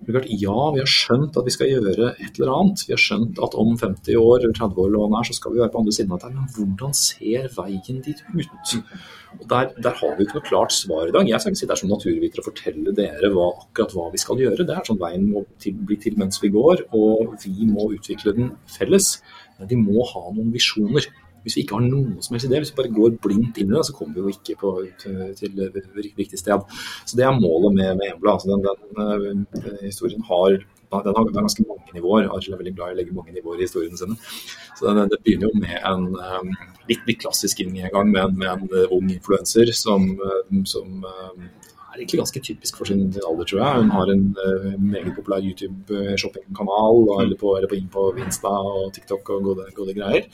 [0.08, 2.84] Ja, vi har skjønt at vi skal gjøre et eller annet.
[2.88, 5.71] Vi har skjønt at om 50 år eller 30 år eller så skal vi være
[5.73, 6.36] på andre siden av dette.
[6.36, 8.75] Men hvordan ser veien dit ut?
[9.39, 11.27] Og der, der, har vi ikke noe klart svar i dag.
[11.27, 14.41] Jeg skal ikke sitte her som naturviter og fortelle dere hva, akkurat hva vi skal
[14.41, 14.65] gjøre.
[14.65, 18.36] Det er sånn veien må til, bli til mens vi går, og vi må utvikle
[18.39, 19.17] den felles.
[19.60, 21.08] Men vi må ha noen visjoner.
[21.43, 23.78] Hvis vi ikke har noe som helst idé, hvis vi bare går blindt inn i
[23.78, 25.62] det, så kommer vi jo ikke på, til, til
[26.17, 26.65] riktig sted.
[27.06, 28.36] Så Det er målet med, med Embla.
[28.36, 32.30] Altså den, den den, historien har den har, ganske mange nivåer.
[32.34, 34.15] Arild er veldig glad i å legge mange nivåer i historiene sine.
[34.78, 36.49] Så det, det begynner jo med en um,
[36.89, 40.08] litt, litt, klassisk inngang med, med en uh, ung influenser som,
[40.65, 41.04] som
[41.89, 43.84] er egentlig ganske typisk for sin alder, tror jeg.
[43.84, 49.34] Hun har en uh, meget populær YouTube-shoppingkanal, eller, eller på, inn på Insta og TikTok
[49.36, 50.30] og gode, gode greier.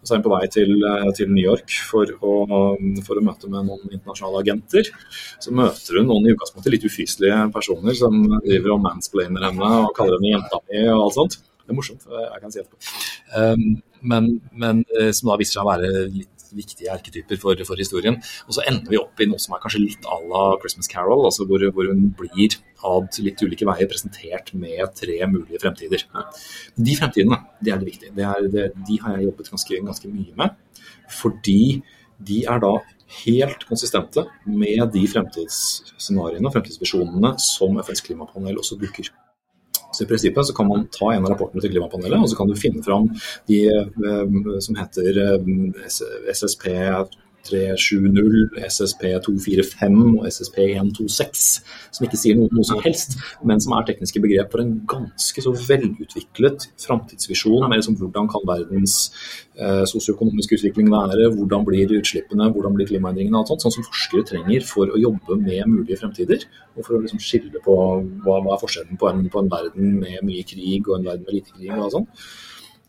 [0.00, 2.32] Og så er hun på vei til, eh, til New York for å,
[3.04, 4.88] for å, møte med noen internasjonale agenter.
[5.44, 9.92] Så møter hun noen i utgangspunktet litt ufyselige personer som driver og mansplainer henne og
[9.98, 11.38] kaller henne jenta mi og alt sånt.
[11.60, 12.96] Det er morsomt, jeg kan si etterpå.
[13.36, 13.66] Um,
[14.10, 18.18] men, men, eh, som da viser seg å være litt viktige erketyper for, for, historien.
[18.46, 21.24] Og så ender vi opp i noe som er kanskje litt à la Christmas Carol,
[21.28, 22.58] altså hvor, hvor, hun blir
[22.90, 26.06] ad litt ulike veier presentert med tre mulige fremtider.
[26.76, 28.14] De fremtidene, det er det viktige.
[28.16, 30.84] Det er, det, de har jeg jobbet ganske, ganske mye med.
[31.20, 31.60] Fordi
[32.20, 32.74] de er da
[33.24, 39.10] helt konsistente med de fremtidsscenarioene og fremtidsvisjonene som FNs klimapanel også bruker.
[39.90, 42.50] Så I prinsippet så kan man ta en av rapportene til klimapanelet og så kan
[42.50, 43.08] du finne fram
[43.50, 45.50] de eh, som heter eh,
[46.34, 46.68] SSP
[47.48, 51.44] 370, SSP245 og SSP126,
[51.96, 55.44] som ikke sier noe, noe, som helst, men som er tekniske begrep for en ganske
[55.44, 58.96] så velutviklet framtidsvisjon liksom, hvordan kan verdens
[59.56, 64.26] eh, sosioøkonomiske utvikling være, hvordan blir utslippene, hvordan blir klimaendringene, alt sånt, sånn som forskere
[64.32, 66.44] trenger for å jobbe med mulige fremtider,
[66.76, 67.76] og for å liksom, skille på
[68.24, 71.26] hva, hva er forskjellen på en, på en, verden med mye krig og en verden
[71.26, 71.72] med lite krig.
[71.74, 72.06] Og sånn.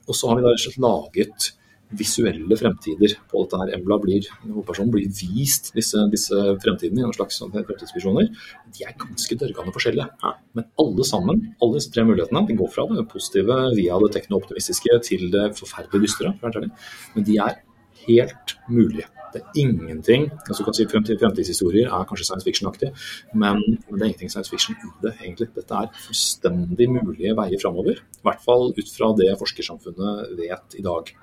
[0.08, 0.54] Og så har vi da
[0.86, 1.52] laget
[1.98, 3.74] visuelle fremtider på dette her.
[3.78, 8.30] Embla blir, hovedpersonen blir vist disse, disse fremtidene i noen slags sånn fremtidsvisjoner.
[8.76, 10.08] De er ganske dørgende forskjellige.
[10.24, 10.36] Ja.
[10.58, 15.02] Men alle sammen, alle disse tre mulighetene, de går fra det positive via det tekno-optimistiske
[15.08, 16.34] til det forferdelig dystre.
[16.42, 17.60] Men de er
[18.06, 19.08] helt mulig.
[19.32, 22.90] Det er ingenting altså kan si Fremtidshistorier er kanskje science fiction-aktig,
[23.34, 25.48] men det er ingenting science fiction i det, egentlig.
[25.56, 28.02] Dette er fullstendig mulige veier framover.
[28.02, 31.14] I hvert fall ut fra det forskersamfunnet vet i dag.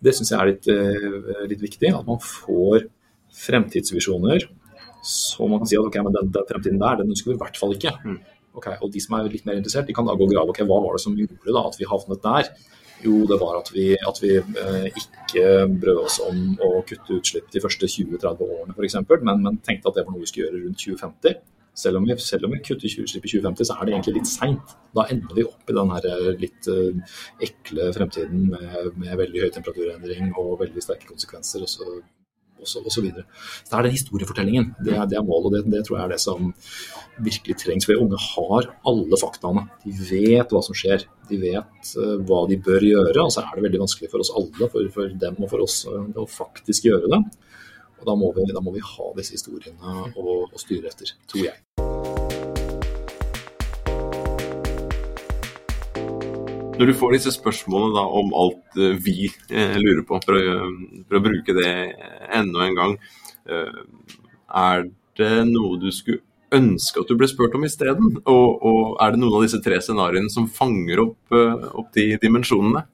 [0.00, 1.92] Det syns jeg er litt, eh, litt, viktig.
[1.92, 2.88] At man får
[3.44, 4.48] fremtidsvisjoner
[5.02, 7.40] så man kan si at ok, men den, den fremtiden der, den ønsker vi i
[7.40, 7.94] hvert fall ikke.
[8.04, 8.18] Mm.
[8.60, 10.60] Okay, og De som er litt mer interessert, de kan da gå og grave ok,
[10.68, 12.50] hva var det som gjorde da at vi havnet der.
[13.00, 15.44] Jo, det var at vi, at vi eh, ikke
[15.80, 19.96] brød oss om å kutte utslipp de første 20-30 årene f.eks., men, men tenkte at
[19.96, 21.40] det var noe vi skulle gjøre rundt 2050.
[21.80, 24.28] Selv om, vi, selv om vi kutter utslipp i 2050, så er det egentlig litt
[24.28, 24.72] seint.
[24.96, 29.52] Da ender vi opp i den eh, litt uh, ekle fremtiden med, med, veldig høy
[29.54, 31.64] temperaturendring og veldig sterke konsekvenser.
[31.64, 32.00] Og så
[32.62, 32.88] osv.
[32.90, 33.26] Så, videre.
[33.64, 34.70] så det er den historiefortellingen.
[34.80, 36.50] Det er, det er målet, og det, det, tror jeg er det som
[37.20, 37.88] virkelig trengs.
[37.88, 39.66] For unge har alle faktaene.
[39.84, 41.06] De vet hva som skjer.
[41.30, 43.26] De vet uh, hva de bør gjøre.
[43.26, 45.82] Og så er det veldig vanskelig for oss alle, for, for dem og for oss,
[45.90, 47.22] uh, å faktisk gjøre det.
[48.00, 52.29] Og da må vi, da må vi ha disse historiene å styre etter, tror jeg.
[56.80, 60.56] Når du får disse spørsmålene da, om alt uh, vi uh, lurer på, for å,
[61.04, 61.74] for å, bruke det
[62.32, 62.98] enda en gang,
[63.50, 64.84] er
[65.18, 66.22] det noe du skulle
[66.54, 68.20] ønske at du ble spurt om isteden?
[68.28, 72.84] Og, og er det noen av disse tre scenarioene som fanger opp, opp de dimensjonene?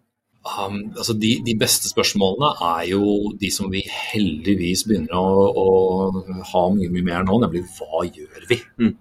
[0.46, 6.44] Um, altså de, de, beste spørsmålene er jo de som vi heldigvis begynner å, å
[6.52, 8.60] ha mye, mye mer nå, nemlig hva gjør vi?
[8.78, 8.94] Mm.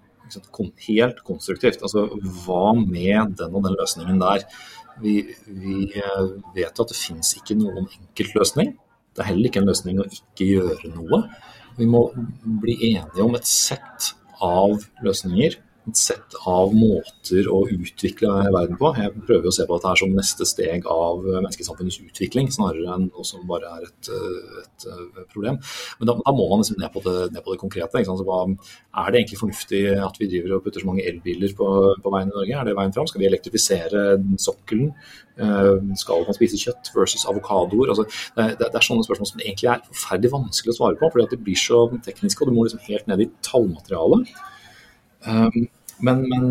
[0.88, 1.84] Helt konstruktivt.
[1.86, 2.08] Altså
[2.42, 4.42] hva med den og den løsningen der?
[5.02, 6.24] Vi, vi eh,
[6.56, 8.74] vet at det finnes ikke noen enkelt løsning.
[9.16, 11.22] Det er heller ikke en løsning å ikke gjøre noe.
[11.76, 12.02] Vi må
[12.62, 14.12] bli enige om et sett
[14.44, 15.58] av løsninger
[15.90, 18.90] et sett av måter å utvikle verden på.
[18.98, 23.08] Jeg prøver å se på dette her som neste steg av menneskesamfunnets utvikling, snarere enn
[23.08, 24.10] noe som bare er et,
[24.62, 25.60] et, et problem.
[26.00, 28.02] Men da, da, må man liksom ned på det, ned på det konkrete.
[28.26, 31.70] Hva, er det egentlig fornuftig at vi driver og putter så mange elbiler på,
[32.02, 32.58] på veien i Norge?
[32.58, 33.08] Er det veien fram?
[33.10, 34.08] Skal vi elektrifisere
[34.42, 34.90] sokkelen?
[35.36, 37.92] Eh, skal man spise kjøtt versus avokadoer?
[37.92, 38.06] Altså,
[38.38, 41.34] det, det, er sånne spørsmål som egentlig er forferdelig vanskelig å svare på, fordi at
[41.34, 44.34] de blir så tekniske, og du må liksom helt ned i tallmaterialet.
[45.26, 45.66] Um,
[46.06, 46.50] men, men,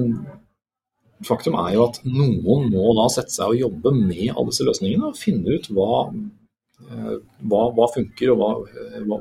[1.25, 5.11] faktum er jo at noen må da sette seg og jobbe med alle disse løsningene
[5.11, 5.99] og finne ut hva,
[6.89, 7.13] eh,
[7.47, 8.49] hva, hva funker og hva,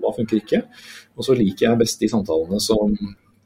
[0.02, 0.64] hva, funker ikke.
[1.14, 2.96] Og så liker jeg best de samtalene som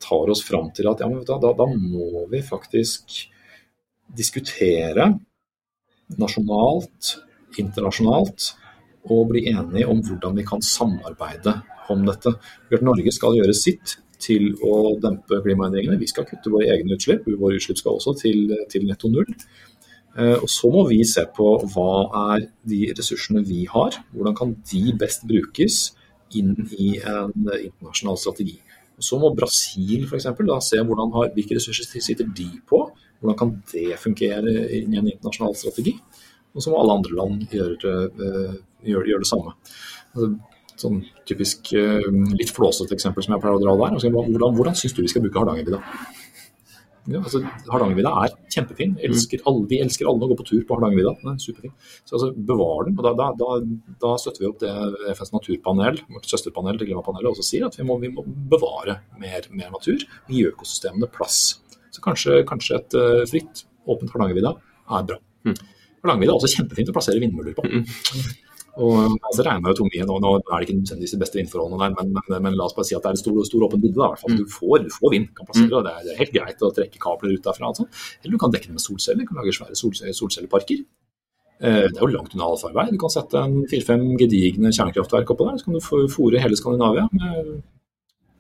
[0.01, 3.21] tar oss fram til at ja, men da, da må vi faktisk
[4.17, 5.11] diskutere
[6.17, 7.19] nasjonalt,
[7.61, 8.53] internasjonalt,
[9.13, 11.59] og bli enige om hvordan vi kan samarbeide
[11.93, 12.33] om dette.
[12.81, 15.99] Norge skal gjøre sitt til å dempe klimaendringene.
[16.01, 17.27] Vi skal kutte våre egne utslipp.
[17.39, 19.29] Våre utslipp skal også til, til netto null.
[20.19, 21.93] Eh, og Så må vi se på hva
[22.35, 24.01] er de ressursene vi har.
[24.15, 25.93] Hvordan kan de best brukes
[26.37, 28.59] inn i en internasjonal strategi.
[28.99, 32.83] Og Så må Brasil for da, se har, hvilke ressurser sitter de på.
[33.21, 35.95] Hvordan kan det fungere i en internasjonal strategi.
[36.55, 39.53] Og så må alle andre land gjøre, uh, gjøre, gjøre det samme.
[40.79, 42.07] Sånn typisk eh,
[42.39, 43.99] litt flåsete eksempel som jeg pleier å dra der.
[43.99, 45.83] Altså, hvordan, hvordan syns du vi skal bruke Hardangervidda?
[47.09, 48.95] Ja, altså, Hardangervidda er kjempefin.
[49.09, 51.15] Elsker alle, vi elsker alle å gå på tur på Hardangervidda.
[51.23, 51.73] Den er superfin.
[52.05, 52.99] Så altså, bevar den.
[52.99, 54.73] og da, da, da, da, støtter vi opp det
[55.15, 59.49] FNs naturpanel, vårt søsterpanel til klimapanelet, også sier at vi må, vi må bevare mer,
[59.55, 60.05] mer, natur.
[60.29, 61.41] Gi økosystemene plass.
[61.95, 64.53] Så kanskje, kanskje et uh, fritt, åpent Hardangervidda
[64.99, 65.19] er bra.
[65.49, 65.57] Mm.
[66.03, 67.65] Hardangervidda er også kjempefint å plassere vindmøller på.
[67.73, 68.45] Mm.
[68.79, 71.95] Og så regner jo Tomie, nå, nå er det ikke nødvendigvis de beste vindforholdene der,
[71.97, 74.11] men, men, men, la oss bare si at det er en stor, stor åpen vidde.
[74.23, 74.37] Mm.
[74.39, 75.79] Du, får, du får vind, kan plassere, mm.
[75.81, 77.73] og det er, det er, helt greit å trekke kabler ut derfra.
[77.73, 77.89] Altså.
[78.23, 80.85] Eller du kan dekke det med solceller, du kan lage svære solceller, solcelleparker.
[81.59, 82.87] Eh, det er jo langt unna allfarvei.
[82.95, 87.09] Du kan sette en fire-fem gedigne kjernekraftverk oppå der, så kan du fòre hele Skandinavia.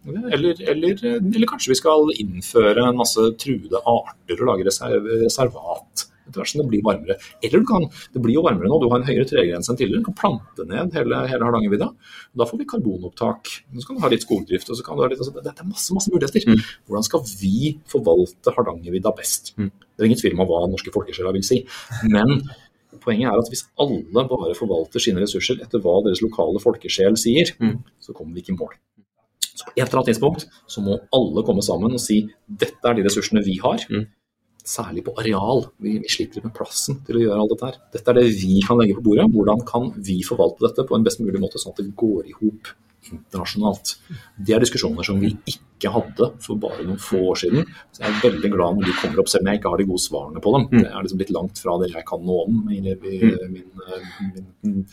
[0.08, 6.06] Eller, eller, eller, kanskje vi skal innføre en masse truede arter og lage reservat
[6.44, 7.16] det blir varmere.
[7.42, 10.02] Eller du kan, det blir jo varmere nå, du har en høyere tregrense enn tidligere.
[10.02, 11.90] Du kan plante ned hele, hele Hardangervidda.
[12.38, 13.52] Da får vi karbonopptak.
[13.78, 14.70] Så kan du ha litt skogdrift.
[14.70, 16.46] og så kan du ha litt, altså, Det er masse masse muligheter.
[16.48, 16.64] Mm.
[16.86, 19.54] Hvordan skal vi forvalte Hardangervidda best?
[19.58, 19.70] Mm.
[19.70, 21.62] Det er ingen tvil om hva norske folkesjeler vil si.
[22.06, 22.42] Men
[23.02, 27.50] poenget er at hvis alle bare forvalter sine ressurser etter hva deres lokale folkesjel sier,
[27.58, 27.78] mm.
[28.02, 28.76] så kommer vi ikke i mål.
[29.58, 32.94] Så på et eller annet tidspunkt så må alle komme sammen og si dette er
[32.94, 33.82] de ressursene vi har.
[33.90, 34.06] Mm
[34.68, 35.64] særlig på areal.
[35.82, 37.78] Vi, vi, sliter med plassen til å gjøre alt dette her.
[37.96, 39.28] Dette er det vi kan legge på bordet.
[39.32, 42.36] Hvordan kan vi forvalte dette på en best mulig måte, sånn at det går i
[42.40, 42.72] hop
[43.12, 43.96] internasjonalt.
[44.36, 47.68] Det er diskusjoner som vi ikke hadde for bare noen få år siden.
[47.94, 49.86] Så jeg er veldig glad når de kommer opp, selv om jeg ikke har de
[49.88, 50.66] gode svarene på dem.
[50.72, 50.80] Mm.
[50.80, 53.54] Det er liksom litt langt fra det jeg kan noe om i min, mm.
[53.54, 54.84] min, min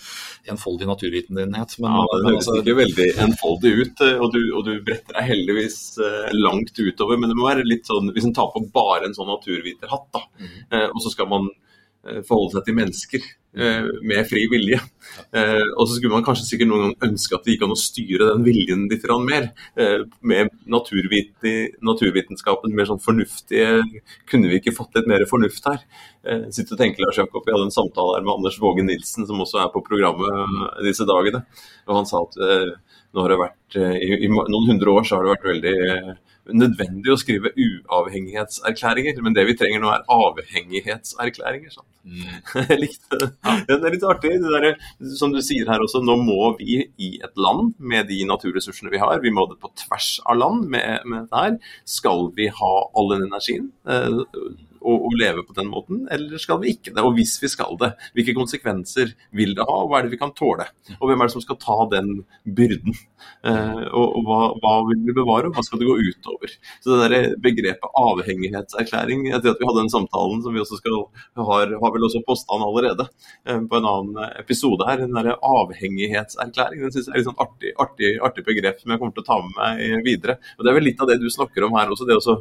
[0.53, 1.75] enfoldige naturvitenhet.
[1.81, 5.81] Men, ja, det høres ikke veldig enfoldig ut, og du, og du, bretter deg heldigvis
[6.05, 7.19] eh, langt utover.
[7.19, 10.25] Men det må være litt sånn, hvis en tar på bare en sånn naturviterhatt, da,
[10.39, 10.57] mm.
[10.65, 11.64] Eh, og så skal man Eh,
[12.27, 13.23] forholde seg til mennesker
[13.57, 14.77] eh, med fri vilje.
[15.35, 17.79] Eh, og så skulle man kanskje sikkert noen gang ønske at det gikk an å
[17.79, 19.43] styre den viljen litt mer.
[20.25, 23.83] Med naturvitenskapen mer sånn fornuftige
[24.29, 25.79] Kunne vi ikke fått litt mer fornuft her?
[26.53, 29.41] Sitter og tenker Lars Jakob, Vi hadde en samtale her med Anders Våge Nilsen, som
[29.41, 30.33] også er på programmet
[30.85, 31.39] disse dagene.
[31.85, 32.33] Og han sa at
[33.15, 35.77] nå har det vært, i noen hundre år så har det vært veldig
[36.53, 41.73] nødvendig å skrive uavhengighetserklæringer, men det vi trenger nå er avhengighetserklæringer.
[41.73, 41.87] Sånn.
[42.05, 42.35] Mm.
[42.69, 43.29] Jeg likte det.
[43.69, 44.35] Det er litt artig.
[44.43, 44.77] Det der,
[45.17, 49.01] som du sier her også, nå må vi i et land med de naturressursene vi
[49.01, 51.57] har, vi må det på tvers av land med, med dette her.
[51.97, 53.71] Skal vi ha all den energien?
[54.85, 57.01] Å, å, leve på den måten, eller skal vi ikke det?
[57.01, 60.19] Og hvis vi skal det, hvilke konsekvenser vil det ha, og hva er det vi
[60.21, 60.67] kan tåle?
[60.99, 62.11] Og hvem er det som skal ta den
[62.45, 62.93] byrden?
[63.45, 66.53] Eh, og, og hva, hva, vil vi bevare, og hva skal det gå utover?
[66.83, 70.99] Så det der begrepet avhengighetserklæring, etter at vi hadde den samtalen som vi også skal
[71.49, 73.07] har, har vel også posta den allerede
[73.45, 77.41] eh, på en annen episode her, den der avhengighetserklæring, den syns jeg er et sånn
[77.41, 80.37] artig, artig, artig begrep som jeg kommer til å ta med meg videre.
[80.57, 82.07] Og Det er vel litt av det du snakker om her også.
[82.09, 82.37] det også,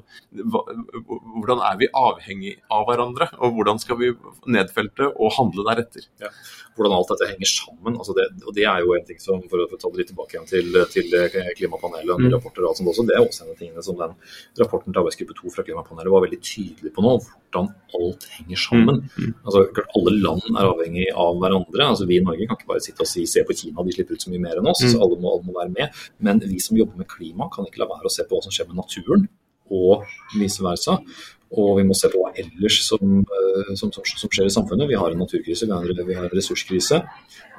[1.35, 1.91] Hvordan er vi
[2.35, 4.13] avhengig av hverandre, og hvordan skal vi
[4.51, 6.07] nedfelte og handle deretter?
[6.23, 6.31] Ja.
[6.75, 7.97] Hvordan alt dette henger sammen.
[8.01, 10.35] Altså det, og det er jo en ting som, For å ta det litt tilbake
[10.35, 11.13] igjen til, til
[11.55, 12.33] Klimapanelet og mm.
[12.35, 14.17] rapporter og sånt også, det er også en av tingene som den
[14.59, 17.13] rapporten til arbeidsgruppe 2 fra Klimapanelet var veldig tydelig på nå.
[17.23, 19.05] Hvordan alt henger sammen.
[19.15, 19.37] Mm.
[19.45, 21.87] Altså, Altså, alle land er avhengig av hverandre.
[21.87, 24.19] altså Vi i Norge kan ikke bare sitte og si se på Kina, de slipper
[24.19, 24.83] ut så mye mer enn oss.
[24.83, 24.91] Mm.
[24.91, 26.03] så alle må, alle må være med.
[26.19, 28.55] Men vi som jobber med klima, kan ikke la være å se på hva som
[28.55, 29.29] skjer med naturen
[29.73, 30.05] og
[30.39, 30.99] vice versa.
[31.61, 34.89] Og vi må se på hva ellers som, eh, som, som, som skjer i samfunnet.
[34.91, 37.01] Vi har en naturkrise, vi har, vi har en ressurskrise.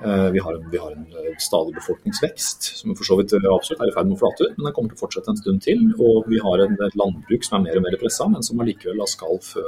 [0.04, 3.86] Eh, vi har en, vi har en, eh, stadig befolkningsvekst som for så vidt absolutt
[3.86, 5.64] er i ferd med å flate ut, men den kommer til å fortsette en stund
[5.66, 5.86] til.
[5.96, 9.06] Og vi har en, et landbruk som er mer og mer pressa, men som allikevel
[9.12, 9.64] skal fø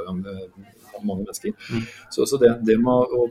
[0.98, 1.54] mange mennesker.
[1.70, 1.84] Mm.
[2.10, 3.28] Så, så, det, det med å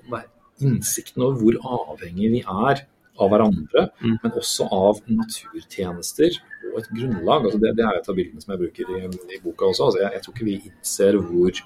[0.63, 1.57] innsikten over hvor
[1.93, 2.85] avhengig vi er
[3.17, 4.17] av hverandre, mm.
[4.23, 6.37] men også av naturtjenester
[6.71, 7.47] og et grunnlag.
[7.47, 9.03] Altså det, det, er et av bildene som jeg bruker i,
[9.37, 9.89] i boka også.
[9.89, 11.61] Altså jeg, jeg, tror ikke vi innser hvor,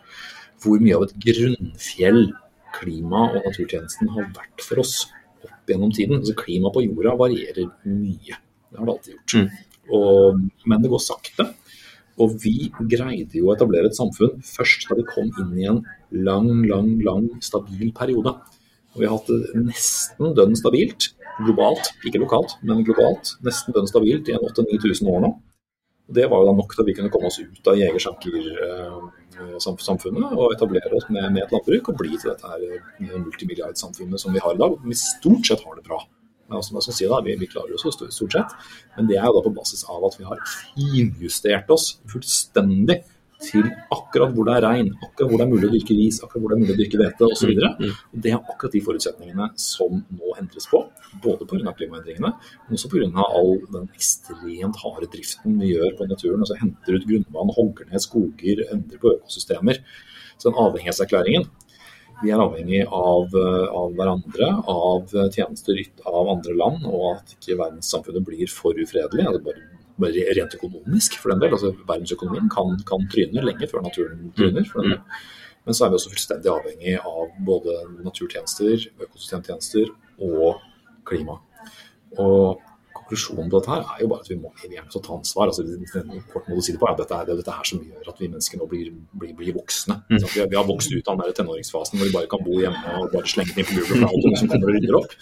[0.64, 2.22] hvor, mye av et grunnfjell
[2.78, 4.96] klima- og naturtjenesten har vært for oss
[5.44, 6.22] opp gjennom tiden.
[6.22, 8.40] Altså Klimaet på jorda varierer mye.
[8.72, 9.36] Det har det alltid gjort.
[9.36, 9.50] Mm.
[9.92, 11.50] Og, men det går sakte.
[12.22, 15.82] Og vi greide jo å etablere et samfunn først da vi kom inn i en
[16.12, 18.36] lang, lang, lang stabil periode.
[18.92, 23.90] Og vi har hatt det nesten dønn stabilt globalt, ikke lokalt, men globalt, nesten dønn
[23.90, 25.32] stabilt i 8000-9000 år nå.
[26.12, 30.48] Det var jo da nok til at vi kunne komme oss ut av jeger-sanker-samfunnet og
[30.52, 32.82] etablere oss med, med, et landbruk og bli til dette her eh,
[33.14, 34.72] multimilliardsamfunnet som vi har i dag.
[34.84, 36.00] Vi stort sett har det bra.
[36.52, 38.52] Altså, si da, vi, vi, klarer oss stort sett,
[38.98, 43.00] men det er jo da på basis av at vi har finjustert oss fullstendig
[43.42, 46.44] til akkurat hvor det er regn, akkurat hvor det er mulig å dyrke ris, akkurat
[46.44, 47.54] hvor det er mulig å dyrke hvete osv.
[47.54, 48.22] Mm, mm.
[48.26, 50.84] Det er akkurat de forutsetningene som nå endres på.
[51.24, 51.74] Både pga.
[51.78, 52.32] klimaendringene,
[52.68, 53.26] men også pga.
[53.26, 56.46] all den ekstremt harde driften vi gjør på naturen.
[56.46, 59.82] altså Henter ut grunnvann, hogger ned skoger, endrer på økosystemer.
[60.38, 61.50] Så den avhengighetserklæringen
[62.22, 67.58] vi er avhengig av, av, hverandre, av tjenester ytt av andre land, og at ikke
[67.58, 69.26] verdenssamfunnet blir for ufredelig.
[69.26, 71.54] Altså bare bare rent økonomisk, for den del.
[71.56, 74.66] altså Verdensøkonomien kan, kan tryne lenge før naturen tryner.
[74.72, 75.22] for den del.
[75.66, 79.92] Men så er vi også fullstendig avhengig av både naturtjenester, økosystemtjenester
[80.26, 80.62] og
[81.06, 81.38] klima.
[82.18, 82.62] Og
[83.12, 85.48] konklusjonen på dette her er jo bare at vi må er ta ansvar.
[85.48, 85.64] altså
[86.32, 88.10] kort måte å si Det på er at dette er det dette her som gjør
[88.12, 89.98] at vi mennesker nå blir, blir, blir voksne.
[90.10, 90.18] Mm.
[90.22, 92.60] Vi, har, vi, har, vokst ut av den der tenåringsfasen hvor vi bare kan bo
[92.62, 95.16] hjemme og bare slenge ting på Google for alt som kommer og rydder opp.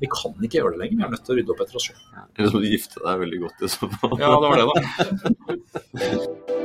[0.00, 0.96] Vi kan ikke gjøre det lenger.
[0.96, 2.02] Vi er nødt til å rydde opp etter oss selv.
[2.34, 4.18] Eller så må du gifte deg veldig godt i så fall.
[4.22, 6.60] Ja, det var det, da.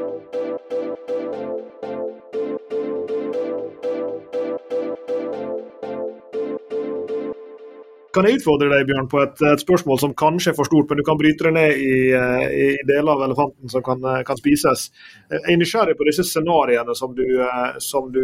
[8.10, 10.98] Kan jeg utfordre deg Bjørn, på et, et, spørsmål som kanskje er for stort, men
[10.98, 14.40] du kan bryte det ned i, eh, i, deler av elefanten som kan, eh, kan,
[14.40, 14.88] spises.
[15.30, 18.24] Jeg er nysgjerrig på disse scenarioene som du, eh, som du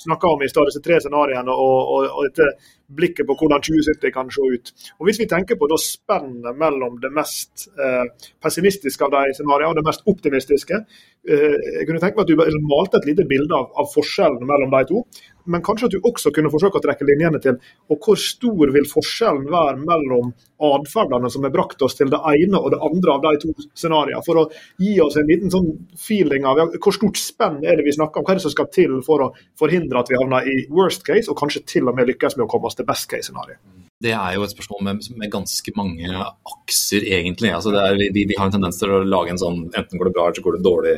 [0.00, 0.70] snakka om i stad.
[0.70, 2.48] Disse tre scenarioene og, og, og, dette
[2.96, 4.72] blikket på hvordan 2070 kan se ut.
[5.00, 8.04] Og Hvis vi tenker på spennet mellom det mest eh,
[8.42, 10.82] pessimistiske av de scenarioene og det mest optimistiske,
[11.28, 14.74] eh, jeg kunne tenke meg at du malte et lite bilde av, av forskjellen mellom
[14.76, 15.04] de to.
[15.44, 17.56] Men kanskje at du også kunne forsøke å trekke linjene til
[17.90, 20.30] og hvor stor vil forskjellen være mellom
[20.62, 24.22] atferdene som har brakt oss til det ene og det andre av de to scenarioene,
[24.22, 24.44] for å
[24.82, 28.20] gi oss en liten sånn feeling av ja, hvor stort spenn er det vi snakker
[28.22, 31.02] om, hva er det som skal til for å forhindre at vi havner i worst
[31.08, 33.56] case, og kanskje til og med lykkes med å komme oss til best case-scenario.
[34.02, 37.52] Det er jo et spørsmål med, med ganske mange akser, egentlig.
[37.54, 40.14] Altså er, vi, vi, har en tendens til å lage en sånn enten går det
[40.16, 40.94] bra eller så går det dårlig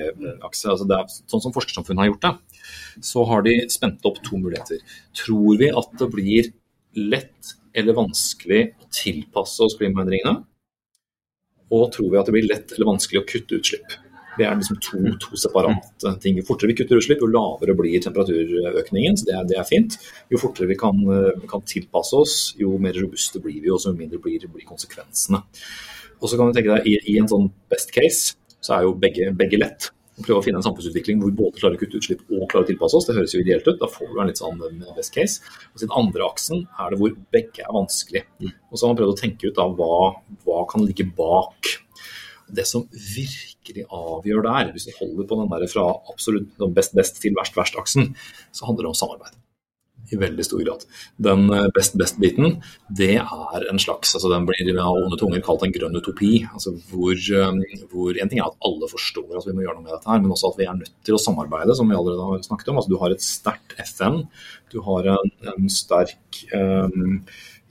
[0.49, 0.70] akse.
[0.73, 2.33] Altså det er sånn som forskersamfunnet har gjort det
[3.01, 4.81] så har de spent opp to muligheter.
[5.16, 6.51] Tror vi at det blir
[6.94, 10.44] lett eller vanskelig å tilpasse oss klimaendringene?
[11.75, 13.97] Og tror vi at det blir lett eller vanskelig å kutte utslipp?
[14.38, 16.38] Det er liksom to, to separate ting.
[16.40, 19.18] Jo fortere vi kutter utslipp, jo lavere blir temperaturøkningen.
[19.20, 19.99] så Det er, det er fint.
[20.33, 21.01] Jo fortere vi kan,
[21.51, 25.42] kan, tilpasse oss, jo mer robuste blir vi, og så mindre blir, blir konsekvensene.
[26.20, 28.94] Og så kan du tenke deg, i, i en sånn best case så er jo
[28.97, 29.90] begge, begge lett
[30.23, 32.70] prøve å finne en samfunnsutvikling hvor vi både klarer å kutte utslipp og klarer å
[32.70, 33.07] tilpasse oss.
[33.09, 33.81] Det høres jo ideelt ut.
[33.81, 34.61] Da får du en litt sånn
[34.94, 35.55] best case.
[35.73, 38.23] Og så den andre aksen er det hvor begge er vanskelig.
[38.42, 38.53] Mm.
[38.70, 39.97] Og så har man prøvd å tenke ut da hva,
[40.47, 41.73] hva kan ligge bak.
[42.48, 47.37] Det som virkelig avgjør der, hvis du holder på den der fra absolutt best-best til
[47.38, 48.12] verst-verst-aksen,
[48.52, 49.40] så handler det om samarbeid
[50.12, 50.85] i veldig stor grad.
[51.26, 52.59] Den eh, best-best-biten,
[52.98, 56.33] det er en slags altså Den blir av onde tunger kalt en grønn utopi.
[56.52, 59.87] altså hvor, eh, hvor, En ting er at alle forstår at vi må gjøre noe
[59.87, 62.28] med dette, her, men også at vi er nødt til å samarbeide, som vi allerede
[62.28, 62.80] har snakket om.
[62.80, 64.22] altså Du har et sterkt FN,
[64.72, 67.24] du har en, en sterk um,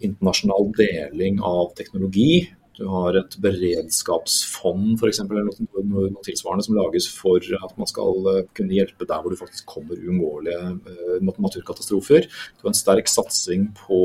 [0.04, 2.48] internasjonal deling av teknologi.
[2.78, 5.22] Du har et beredskapsfond f.eks.
[5.24, 9.34] eller noe, noe, tilsvarende som lages for at man skal eh, kunne hjelpe der hvor
[9.34, 12.26] du faktisk kommer uunngåelige uh, naturkatastrofer.
[12.26, 14.02] Du har en sterk satsing på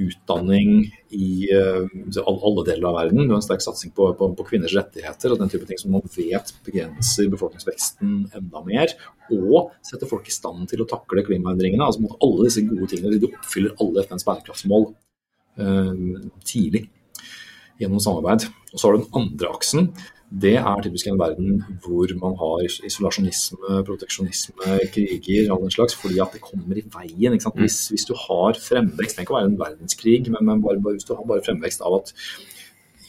[0.00, 1.84] utdanning i uh,
[2.22, 3.26] alle deler av verden.
[3.26, 5.92] Du har en sterk satsing på, på, på, kvinners rettigheter og den type ting som
[5.92, 8.96] man vet begrenser befolkningsveksten enda mer.
[9.36, 11.84] Og setter folk i stand til å takle klimaendringene.
[11.84, 14.88] altså mot Alle disse gode tingene de oppfyller alle FNs bærekraftsmål
[15.60, 15.94] uh,
[16.48, 16.86] tidlig
[17.82, 18.48] gjennom samarbeid.
[18.72, 19.92] Og så har du den andre aksen.
[20.32, 26.22] Det er typisk en verden hvor man har isolasjonisme, proteksjonisme, kriger all den slags, fordi
[26.24, 27.36] at det kommer i veien.
[27.58, 30.96] Hvis, hvis, du har fremvekst, det kan ikke være en verdenskrig, men, men bare, bare,
[30.96, 32.14] hvis du har bare fremvekst av at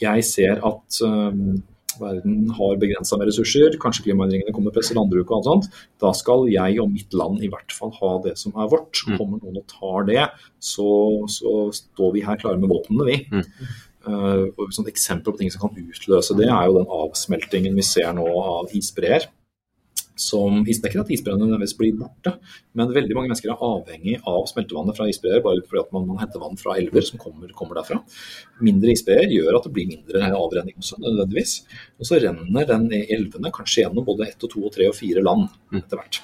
[0.02, 1.62] jeg ser at um,
[2.00, 6.44] verden har begrensa med ressurser, kanskje klimaendringene kommer presser landbruk og alt sånt, da skal
[6.52, 9.00] jeg og mitt land i hvert fall ha det som er vårt.
[9.06, 9.16] Mm.
[9.16, 10.28] Kommer noen og tar det,
[10.60, 10.90] så,
[11.30, 13.18] så står vi her klare med våpnene, vi.
[14.04, 18.12] Og et eksempel på ting som kan utløse det, er jo den avsmeltingen vi ser
[18.16, 19.30] nå av isbreer.
[20.14, 22.36] Som, ikke at isbreene nødvendigvis blir borte,
[22.78, 26.38] men veldig mange mennesker er avhengig av smeltevannet fra isbreer bare fordi man, man henter
[26.38, 27.98] vann fra elver som kommer, kommer derfra.
[28.62, 31.56] Mindre isbreer gjør at det blir mindre avrenning også, nødvendigvis.
[31.98, 35.24] Og så renner den elvene kanskje gjennom både ett og to og tre og fire
[35.24, 35.80] land mm.
[35.82, 36.22] etter hvert.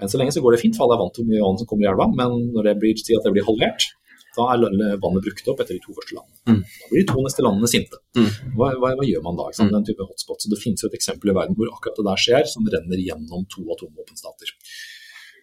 [0.00, 1.60] Men så lenge så går det fint, for alle er vant til hvor mye vann
[1.60, 2.10] som kommer i elva.
[2.10, 3.92] Men når det blir, si at det blir halvert,
[4.36, 4.62] da er
[5.02, 6.38] vannet brukt opp etter de to første landene.
[6.50, 6.60] Mm.
[6.62, 8.00] Da blir de to neste landene sinte.
[8.18, 8.28] Mm.
[8.58, 9.48] Hva, hva, hva, gjør man da?
[9.56, 9.74] Sant?
[9.74, 10.42] Den type hotspot.
[10.42, 13.02] Så Det finnes jo et eksempel i verden hvor akkurat det der skjer, som renner
[13.02, 14.54] gjennom to atomvåpenstater.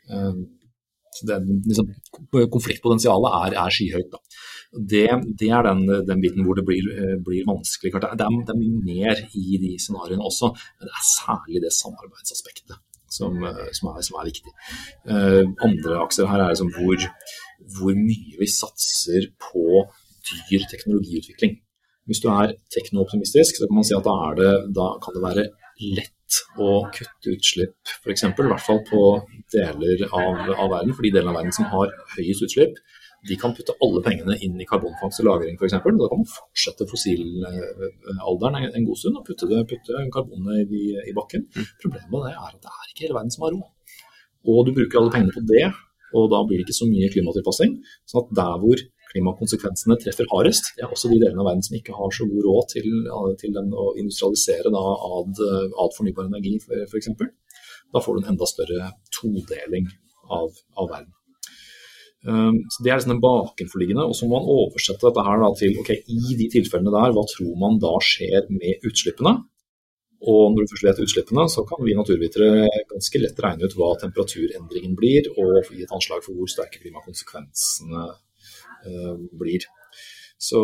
[0.07, 0.45] Um,
[1.27, 1.89] det, liksom,
[2.53, 4.11] konfliktpotensialet er, er skyhøyt.
[4.13, 4.21] Da.
[4.93, 5.07] Det,
[5.39, 6.87] det er den, den, biten hvor det blir,
[7.25, 7.93] blir vanskelig.
[7.95, 11.73] Det er, det er, mye mer i de scenarioene også, men det er særlig det
[11.75, 12.77] samarbeidsaspektet
[13.09, 13.39] som,
[13.73, 14.53] som, er, som er, viktig.
[15.07, 17.07] Uh, andre akser her er liksom hvor,
[17.77, 19.85] hvor mye vi satser på
[20.27, 21.57] dyr teknologiutvikling.
[22.07, 25.47] Hvis du er teknooptimistisk, så kan man si at da, det, da kan det være
[25.97, 26.13] lett
[26.59, 28.23] å kutte utslipp, f.eks.
[28.27, 29.01] I hvert fall på
[29.53, 30.93] deler av, av, verden.
[30.95, 32.79] For de delene av verden som har høyest utslipp,
[33.27, 35.75] de kan putte alle pengene inn i karbonfangst og -lagring f.eks.
[35.75, 41.15] Da kan man fortsette fossilalderen en god stund og putte, det, putte karbonet i, i,
[41.17, 41.47] bakken.
[41.55, 41.67] Mm.
[41.81, 43.61] Problemet med det er at det er ikke hele verden som har ro.
[44.47, 45.65] Og du bruker alle pengene på det,
[46.15, 47.73] og da blir det ikke så mye klimatilpassing.
[48.07, 51.77] sånn at der hvor klimakonsekvensene treffer hardest, det er også de delene av verden som
[51.79, 52.87] ikke har så god råd til,
[53.41, 56.57] til den, å industrialisere da, ad, ad, fornybar energi
[56.91, 57.13] f.eks.
[57.95, 59.87] Da får du en enda større todeling
[60.27, 61.13] av, av verden.
[62.27, 64.03] Um, så Det er liksom den bakenforliggende.
[64.03, 67.23] og Så må man oversette dette her da, til ok, i de tilfellene der, hva
[67.31, 69.37] tror man da skjer med utslippene?
[70.25, 73.91] Og når du først vet utslippene, så kan vi naturvitere ganske lett regne ut hva
[74.01, 79.67] temperaturendringen blir, og gi et anslag for hvor sterke klimakonsekvensene uh, blir.
[80.41, 80.63] Så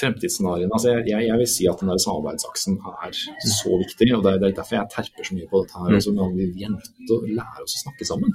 [0.00, 3.12] fremtidsscenarioene altså jeg, jeg, vil si at den der samarbeidsaksen er
[3.60, 4.08] så viktig.
[4.16, 5.76] og Det er derfor jeg terper så mye på dette.
[5.76, 5.94] her.
[6.00, 6.16] Altså,
[6.56, 8.34] vi er nødt til å lære oss å snakke sammen.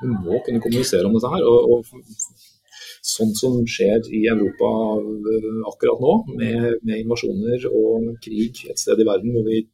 [0.00, 1.44] Vi må kunne kommunisere om dette her.
[1.50, 2.51] og, og
[3.02, 4.68] sånn som skjer i Europa
[5.02, 9.64] eh, akkurat nå, med, med, invasjoner og krig et sted i verden hvor vi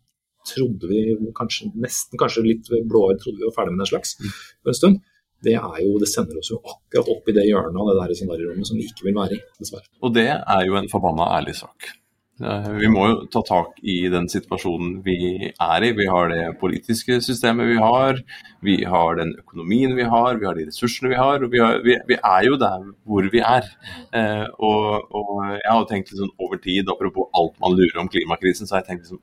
[0.49, 1.03] trodde vi
[1.37, 4.35] kanskje nesten kanskje litt blåøyd trodde vi var ferdig med den slags mm.
[4.63, 5.01] for en stund.
[5.45, 8.67] Det, jo, det, sender oss jo akkurat opp i det hjørnet av det der scenariorommet
[8.67, 9.87] som vi ikke vil være i, dessverre.
[10.03, 11.93] Og det er jo en forbanna ærlig sak.
[12.39, 15.91] Vi må jo ta tak i den situasjonen vi er i.
[15.99, 18.21] Vi har det politiske systemet vi har,
[18.65, 21.43] vi har den økonomien vi har, vi har de ressursene vi har.
[21.43, 23.67] og Vi, har, vi, vi er jo der hvor vi er.
[24.15, 28.67] Eh, og, og, jeg har tenkt liksom over tid, apropos alt man lurer om klimakrisen,
[28.69, 29.23] så har jeg tenkt liksom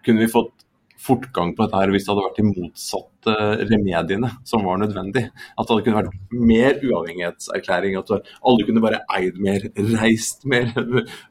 [0.00, 0.61] Kunne vi fått
[1.02, 3.34] fortgang på dette her hvis det hadde vært de motsatte
[3.70, 5.24] remediene som var nødvendig.
[5.30, 9.66] At det hadde kunne vært mer uavhengighetserklæring, at alle kunne bare eid mer,
[10.02, 10.70] reist mer.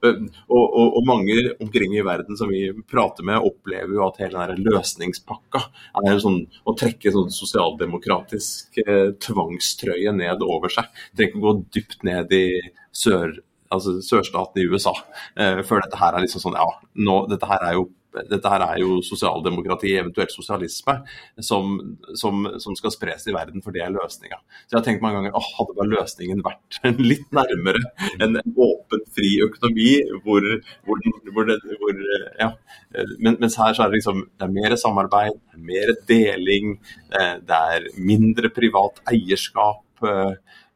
[0.01, 4.47] Og, og, og, mange omkring i verden som vi prater med, opplever jo at hele
[4.51, 5.63] den løsningspakka
[6.01, 10.91] er sånn å trekke sånn sosialdemokratisk eh, tvangstrøye ned over seg.
[11.15, 12.45] Trenger ikke å gå dypt ned i
[12.91, 13.39] sør
[13.71, 14.93] altså sørstaten i USA.
[15.39, 16.67] Eh, før dette her er liksom sånn Ja,
[17.07, 20.97] nå, dette her er jo dette her er jo sosialdemokrati, eventuelt sosialisme,
[21.39, 21.77] som,
[22.19, 24.39] som, som skal spres i verden, for det er løsninga.
[24.65, 26.81] Så jeg har tenkt mange ganger åh, hadde bare løsningen vært
[27.11, 27.83] litt nærmere
[28.19, 29.93] en åpen, fri økonomi,
[30.25, 30.47] hvor,
[30.87, 31.05] hvor,
[31.35, 31.53] hvor,
[31.83, 32.01] hvor
[32.39, 32.51] ja.
[33.19, 36.75] Men, mens her så er det liksom det er mer samarbeid, mer deling,
[37.15, 39.85] eh, det er mindre privat eierskap.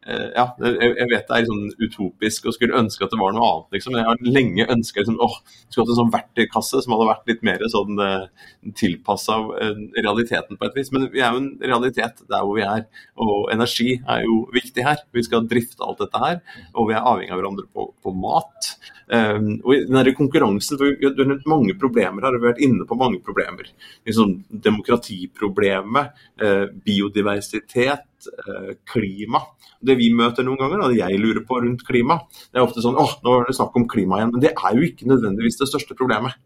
[0.06, 3.34] Eh, Eh, ja, jeg vet det er liksom utopisk og skulle ønske at det var
[3.34, 3.70] noe annet.
[3.76, 3.96] Liksom.
[3.98, 7.46] Jeg har lenge ønska liksom, åh, skulle hatt en sånn verktøykasse som hadde vært litt
[7.48, 10.92] mer sånn eh, tilpassa uh, realiteten på et vis.
[10.94, 12.86] Men vi er jo en realitet der hvor vi er.
[13.22, 15.02] Og energi er jo viktig her.
[15.16, 16.42] Vi skal drifte alt dette her.
[16.76, 18.76] Og vi er avhengig av hverandre på, på mat.
[19.06, 22.66] Um, og i den konkurransen, for Vi har mange problemer her, og vi har vært
[22.66, 23.70] inne på mange problemer.
[24.08, 29.42] Liksom, demokratiproblemet, eh, biodiversitet Eh, klima.
[29.86, 32.20] Det vi møter noen ganger, og det jeg lurer på rundt klima,
[32.52, 34.34] det er ofte sånn åh, nå er det snakk om klima igjen.
[34.34, 36.38] Men det er jo ikke nødvendigvis det største problemet.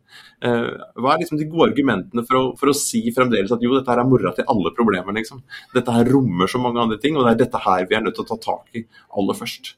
[0.46, 0.70] Eh,
[1.00, 3.92] hva er liksom de gode argumentene for å, for å si fremdeles at jo, dette
[3.92, 5.44] her er mora til alle problemer, liksom.
[5.76, 8.20] Dette her rommer så mange andre ting, og det er dette her vi er nødt
[8.20, 8.86] til å ta tak i
[9.20, 9.76] aller først.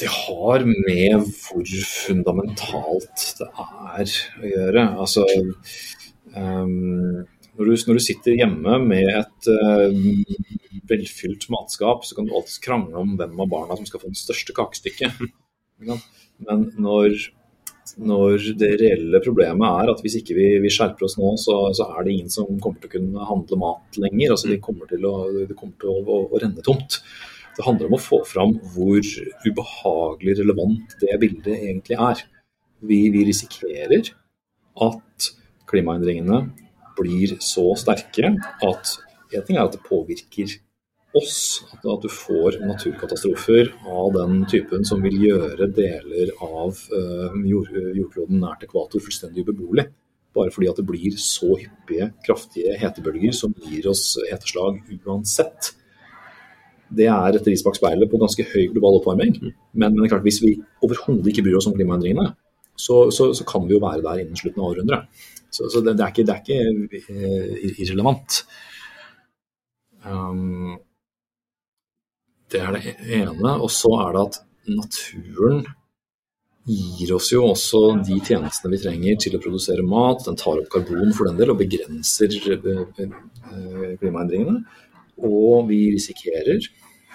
[0.00, 4.86] Det har med hvor fundamentalt det er å gjøre.
[5.04, 5.22] Altså
[6.34, 7.22] um,
[7.54, 12.60] når, du, når du, sitter hjemme med et uh, velfylt matskap, så kan du alltid
[12.64, 15.22] krangle om hvem av barna som skal få det største kakestykket.
[16.44, 17.14] Men når,
[18.02, 21.86] når, det reelle problemet er at hvis ikke vi, vi skjerper oss nå, så, så,
[21.94, 24.34] er det ingen som kommer til å kunne handle mat lenger.
[24.34, 26.98] altså Det kommer til å, det kommer til å, å, å renne tomt.
[27.54, 28.98] Det handler om å få fram hvor
[29.46, 32.26] ubehagelig relevant det bildet egentlig er.
[32.84, 34.10] Vi, vi risikerer
[34.84, 35.30] at
[35.70, 36.42] klimaendringene
[36.98, 38.34] blir så sterke
[38.64, 38.94] at
[39.34, 40.52] en ting er at det påvirker
[41.14, 47.36] oss at, at, du får naturkatastrofer av den typen som vil gjøre deler av uh,
[47.46, 49.86] jord, jordkloden nært ekvator fullstendig ubeboelig.
[50.34, 55.70] Bare fordi at det blir så hyppige, kraftige hetebølger som gir oss heteslag uansett.
[56.94, 59.36] Det er et ris bak speilet på ganske høy global oppvarming.
[59.72, 62.32] Men, men klart, hvis vi overhodet ikke bryr oss om klimaendringene,
[62.74, 65.24] så, så, så, kan vi jo være der innen slutten av århundret.
[65.54, 68.40] Så, så det, det, er ikke, det, er ikke, uh, irrelevant.
[70.04, 70.74] Um,
[72.50, 73.54] det er det ene.
[73.54, 74.40] Og så er det at
[74.70, 75.64] naturen
[76.64, 80.24] gir oss jo også de tjenestene vi trenger til å produsere mat.
[80.24, 84.64] Den tar opp karbon for den del og begrenser eh, eh, klimaendringene.
[85.28, 86.64] Og vi risikerer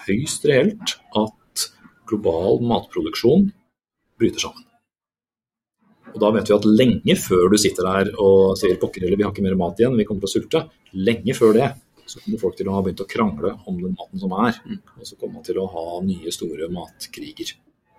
[0.05, 1.69] høyst reelt at
[2.09, 3.49] global matproduksjon
[4.21, 4.68] bryter sammen.
[6.13, 9.25] Og da vet vi at lenge før du sitter der og sier pokker eller vi
[9.27, 10.65] har ikke mer mat igjen, vi kommer til å sulte,
[10.97, 11.69] lenge før det
[12.09, 14.57] så kommer folk til å ha begynt å krangle om den maten som er.
[14.65, 14.79] Mm.
[14.97, 17.53] Og så kommer man til å ha nye, store matkriger.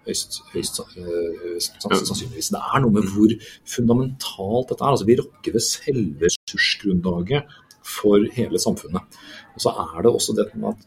[0.08, 2.50] Høyst, høyst øh, sannsynligvis.
[2.54, 3.34] Det er noe med hvor
[3.68, 4.96] fundamentalt dette er.
[4.96, 7.56] Altså, vi rokker ved selve ressursgrunnlaget
[7.86, 9.20] for hele samfunnet.
[9.54, 10.86] Og så er det også det med at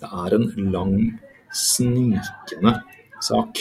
[0.00, 0.96] det er en lang,
[1.56, 2.76] snikende
[3.24, 3.58] sak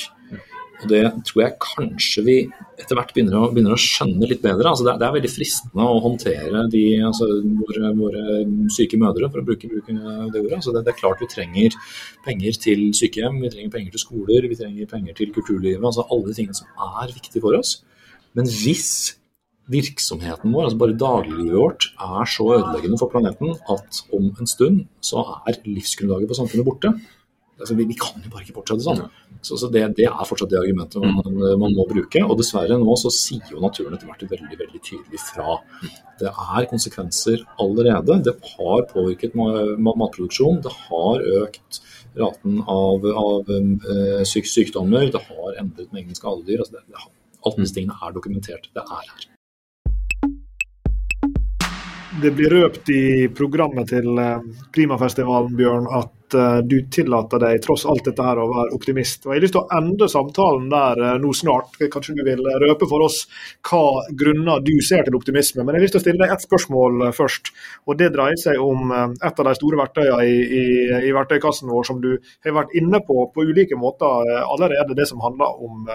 [0.80, 2.36] og Det tror jeg kanskje vi
[2.80, 4.72] etter hvert begynner å, begynner å skjønne litt bedre.
[4.72, 7.28] Altså det, det, er veldig fristende å håndtere de, altså
[7.60, 8.24] våre, våre,
[8.72, 10.56] syke mødre, for å bruke, bruke det ordet.
[10.62, 11.76] Altså det, det, er klart vi trenger
[12.24, 15.84] penger til sykehjem, vi trenger penger til skoler, vi trenger penger til kulturlivet.
[15.84, 17.82] altså Alle de tingene som er viktige for oss.
[18.38, 19.18] Men hvis
[19.70, 24.86] virksomheten vår, altså bare dagliglivet vårt, er så ødeleggende for planeten at om en stund
[25.06, 26.94] så er livsgrunnlaget for samfunnet borte,
[27.60, 29.04] altså, vi, vi, kan jo bare ikke fortsette sånn.
[29.42, 32.24] Så, så det, det, er fortsatt det argumentet man, man, må bruke.
[32.26, 35.60] Og dessverre nå så sier jo naturen etter hvert veldig veldig tydelig fra.
[36.20, 38.20] Det er konsekvenser allerede.
[38.28, 40.62] Det har påvirket matproduksjon.
[40.66, 41.82] Det har økt
[42.20, 45.12] raten av, av uh, syk sykdommer.
[45.14, 46.64] Det har endret mengden skadedyr.
[46.66, 47.10] Altså det, det,
[47.46, 48.72] alt disse tingene er dokumentert.
[48.76, 49.28] Det er her.
[52.20, 54.42] Det blir røpt i programmet til eh,
[54.76, 59.26] Klimafestivalen Bjørn, at uh, du tillater deg tross alt dette her å være optimist.
[59.26, 61.78] Og Jeg har lyst til å ende samtalen der uh, nå snart.
[61.92, 63.24] Kanskje du vil røpe for oss
[63.70, 65.64] hva grunner du ser til optimisme.
[65.64, 67.52] Men jeg har lyst til å stille deg ett spørsmål først.
[67.88, 70.64] og Det dreier seg om et av de store verktøyene i, i,
[71.10, 72.12] i, verktøykassen vår som du
[72.46, 75.88] har vært inne på på ulike måter allerede, det som handler om,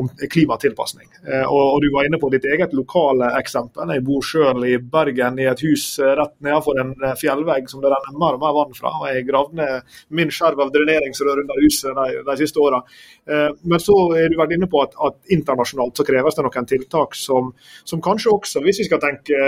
[0.00, 1.08] om klimatilpasning.
[1.46, 3.90] Og, og, Du var inne på ditt eget lokale eksempel.
[3.94, 8.18] Jeg bor selv i Bergen i et hus rett nedenfor en fjellvegg som det renner
[8.20, 8.92] mer og mer vann fra.
[9.00, 12.82] og jeg gravde ned min skjerv av dreneringsrør under huset de, de siste åra.
[13.30, 16.68] Eh, men så er du vært inne på at, at, internasjonalt så kreves det noen
[16.70, 17.52] tiltak som,
[17.84, 19.40] som, kanskje også, hvis vi skal tenke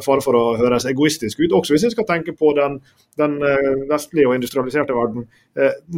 [0.00, 2.78] fare for å høres egoistisk ut, også hvis jeg skal tenke på den,
[3.20, 3.36] den
[3.90, 5.26] vestlige og industrialiserte verden.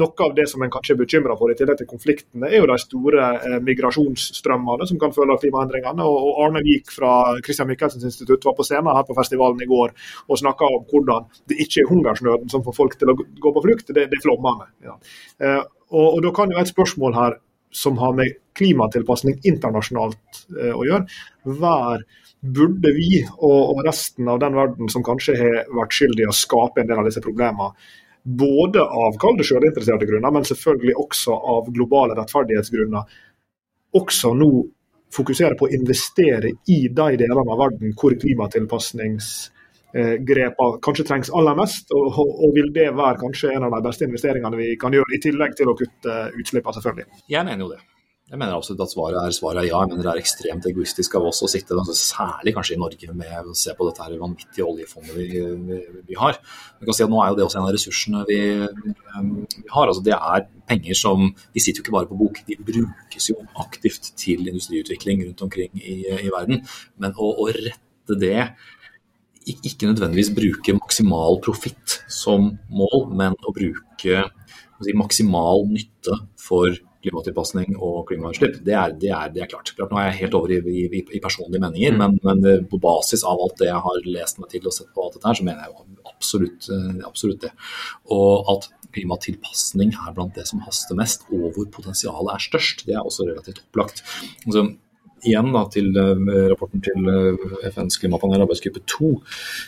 [0.00, 2.70] Noe av det som en kanskje er bekymra for i tillegg til konfliktene, er jo
[2.70, 3.28] de store
[3.62, 6.08] migrasjonsstrømmene som kan følge av klimaendringene.
[6.08, 7.12] Og Arne Vik fra
[7.44, 9.94] Christian Michelsens institutt var på scenen her på festivalen i går
[10.26, 13.64] og snakka om hvordan det ikke er hungersnøden som får folk til å gå på
[13.64, 14.70] flukt, det, det er flommene.
[14.84, 14.98] Ja.
[15.94, 17.38] Og, og, Da kan jo et spørsmål her
[17.74, 21.08] som har med klimatilpasning internasjonalt eh, å gjøre,
[21.44, 22.04] være
[22.44, 26.82] burde vi og, resten av den verden som kanskje har vært skyldig i å skape
[26.82, 27.72] en del av disse problemene,
[28.24, 33.18] både av kalde sjølinteresserte grunner, men selvfølgelig også av globale rettferdighetsgrunner,
[33.94, 34.50] også nå
[35.14, 39.52] fokusere på å investere i de delene av verden hvor klimatilpasningsgrepene
[39.94, 40.18] Eh,
[40.82, 44.58] kanskje trengs aller mest, og, og, vil det være kanskje en av de beste investeringene
[44.58, 47.20] vi kan gjøre, i tillegg til å kutte utslippene, selvfølgelig?
[47.30, 47.78] Jeg mener jo det.
[48.34, 49.78] Jeg mener absolutt at svaret er, svaret er ja.
[49.84, 53.50] Jeg mener det er ekstremt egoistisk av oss å sitte, særlig kanskje i Norge, med
[53.52, 55.76] å se på dette her vanvittige oljefondet vi, vi,
[56.08, 56.40] vi har.
[56.80, 59.86] Vi kan si at Nå er jo det også en av ressursene vi, vi har.
[59.86, 63.36] altså Det er penger som De sitter jo ikke bare på bok, de brukes jo
[63.62, 66.64] aktivt til industriutvikling rundt omkring i, i verden.
[66.98, 68.48] Men å, å rette det
[69.46, 74.26] ikke nødvendigvis bruke maksimal profitt som mål, men å bruke
[74.82, 76.74] si, maksimal nytte for
[77.04, 78.60] klimatilpasning og klimautslipp.
[78.64, 79.74] Det er, det, er, det er, klart.
[79.76, 79.92] klart.
[79.92, 82.00] Nå er jeg helt over i, i, i personlige meninger, mm.
[82.00, 84.90] men, men, eh, på basis av alt det jeg har lest meg til og sett
[84.94, 87.52] på alt dette her, så mener jeg jo absolutt, eh, absolutt det.
[88.14, 92.96] Og at klimatilpasning er blant det som haster mest, og hvor potensialet er størst, det
[92.96, 94.04] er også relativt opplagt.
[94.46, 94.68] Altså,
[95.24, 99.10] igjen da, til uh, rapporten til uh, FNs klimapanel arbeidsgruppe 2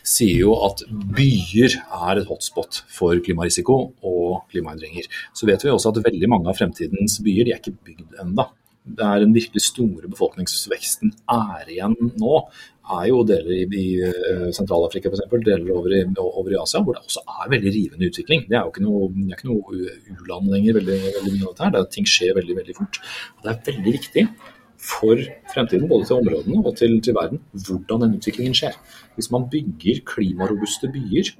[0.06, 0.84] sier jo at
[1.16, 5.08] byer er et hotspot for klimarisiko og klimaendringer.
[5.36, 8.48] Så vet vi også at veldig mange av fremtidens byer de er ikke bygd ennå.
[8.86, 12.42] Det er den virkelig store befolkningsveksten er igjen nå,
[12.86, 16.94] er jo deler i, i uh, Sentral-Afrika f.eks., deler over i, over i, Asia, hvor
[16.94, 18.44] det også er veldig rivende utvikling.
[18.46, 21.88] Det er jo ikke noe, det noe u-land lenger, veldig, veldig mye av dette her.
[21.96, 23.00] Ting skjer veldig veldig fort.
[23.34, 24.26] Og Det er veldig viktig
[24.82, 25.20] for
[25.52, 28.76] fremtiden, både til områdene og til, til, verden, hvordan den utviklingen skjer.
[29.16, 31.32] Hvis man bygger klimarobuste byer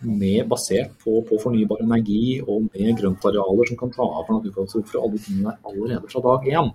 [0.00, 5.00] med, basert på, på, fornybar energi og med grøntarealer som kan ta av for naturkatastrofer
[5.00, 6.70] og alle tingene allerede fra dag én,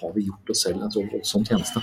[0.00, 1.80] har vi gjort oss selv en så voldsom tjeneste.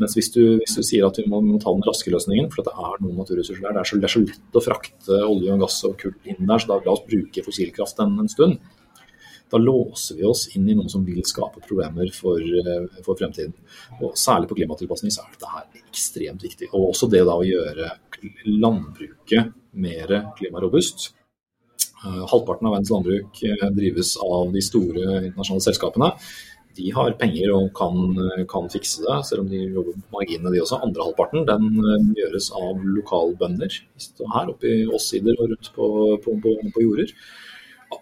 [0.00, 2.64] Mens hvis du, hvis du, sier at vi må, må, ta den raske løsningen, for
[2.64, 5.52] det er noen naturressurser der, det er, så, det er så lett å frakte olje
[5.52, 8.56] og gass og kull inn der, så da la oss bruke fossilkraft en, en stund
[9.50, 13.54] da låser vi oss inn i noe som vil skape problemer for, eh, for fremtiden.
[14.00, 16.68] Og Særlig på klimatilpasning så er dette her ekstremt viktig.
[16.72, 17.90] Og også det da å gjøre
[18.46, 20.06] landbruket mer
[20.38, 21.10] klimarobust.
[22.00, 26.08] Uh, halvparten av verdens landbruk uh, drives av de store internasjonale selskapene.
[26.78, 28.14] De har penger og kan,
[28.48, 30.78] kan fikse det, selv om de jobber på marginene de også.
[30.86, 33.74] Andre halvparten den gjøres av lokalbønder
[34.36, 35.88] her oppe i Åssider og rundt på,
[36.24, 37.12] på, på, på jorder.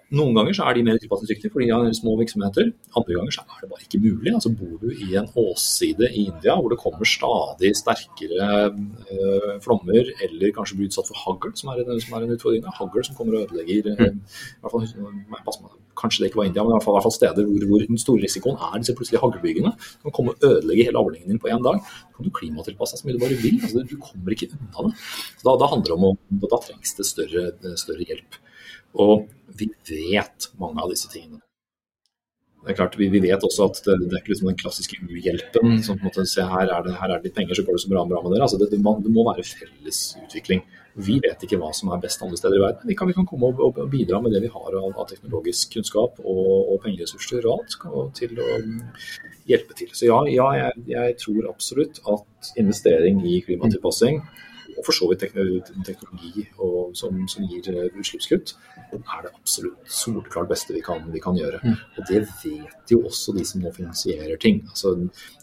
[0.08, 2.70] Noen ganger så er de mer tilpasningsdyktige fordi de har små virksomheter.
[2.96, 4.32] Andre ganger så er det bare ikke mulig.
[4.34, 10.08] Altså Bor du i en åsside i India hvor det kommer stadig sterkere øh, flommer,
[10.24, 12.64] eller kanskje blir utsatt for hagl, som er, en, som er en utfordring.
[12.78, 14.22] Hagl som kommer og ødelegger mm.
[14.22, 15.68] i hvert fall,
[15.98, 17.84] Kanskje det ikke var India, men i hvert fall, i hvert fall steder hvor, hvor,
[17.90, 19.72] den store risikoen er disse plutselige haglbygene.
[19.98, 21.80] Som kommer og ødelegger hele avlingen din på én dag.
[21.82, 23.56] Så kan du klimatilpasse deg så mye du bare vil.
[23.58, 25.00] Altså, du kommer ikke unna det.
[25.42, 26.12] Da, da, handler det om å,
[26.44, 27.48] da trengs det større,
[27.82, 28.38] større hjelp.
[28.96, 29.28] Og
[29.58, 31.42] vi vet mange av disse tingene.
[32.64, 34.98] Det er klart, Vi, vi vet også at det, det, er ikke liksom den klassiske
[35.06, 35.78] uhjelpen.
[35.84, 37.78] som på en måte, se her er det, her er det litt penger, så går
[37.78, 38.48] det så bra, bra med dere.
[38.48, 40.64] Altså det, det, må, det, må, være felles utvikling.
[40.98, 42.90] Vi vet ikke hva som er best andre steder i verden.
[42.90, 45.78] Vi kan, vi kan komme og, og, bidra med det vi har av, av teknologisk
[45.78, 47.78] kunnskap og, og pengeressurser og alt,
[48.18, 48.50] til å
[49.48, 49.94] hjelpe til.
[49.94, 54.20] Så ja, ja jeg, jeg, tror absolutt at investering i klimatilpassing
[54.78, 58.54] og for så vidt teknologi og, som, som, gir eh, utslippskutt,
[58.94, 61.60] er det absolutt solklart beste vi kan, vi kan gjøre.
[61.64, 61.76] Mm.
[61.98, 64.62] Og det vet jo også de som nå finansierer ting.
[64.70, 64.94] Altså,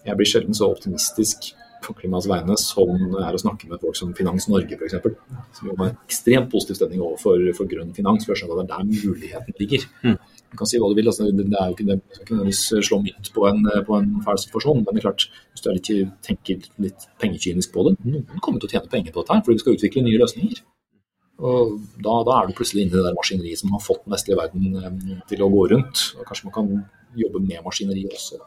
[0.05, 1.51] jeg blir sjelden så optimistisk
[1.85, 4.95] på klimaets vegne som er å snakke med folk som Finans Norge f.eks.
[5.57, 8.77] Som jo har ekstremt positiv stemning overfor for grønn finans, for jeg skjønner at det
[8.77, 9.85] er der muligheten ligger.
[10.55, 13.01] Du kan si hva du vil, altså, det, er jo ikke, det ikke nødvendigvis slå
[13.03, 15.91] mynt på en, på en fæl situasjon, men det er klart, hvis du litt,
[16.23, 19.59] tenker litt pengekynisk på det, noen kommer til å tjene penger på dette her, fordi
[19.59, 20.63] vi skal utvikle nye løsninger.
[21.43, 24.15] Og da, da, er du plutselig inne i det der maskineriet som har fått den
[24.15, 26.03] vestlige verden eh, til å gå rundt.
[26.15, 26.69] og Kanskje man kan
[27.19, 28.39] jobbe med maskineriet også.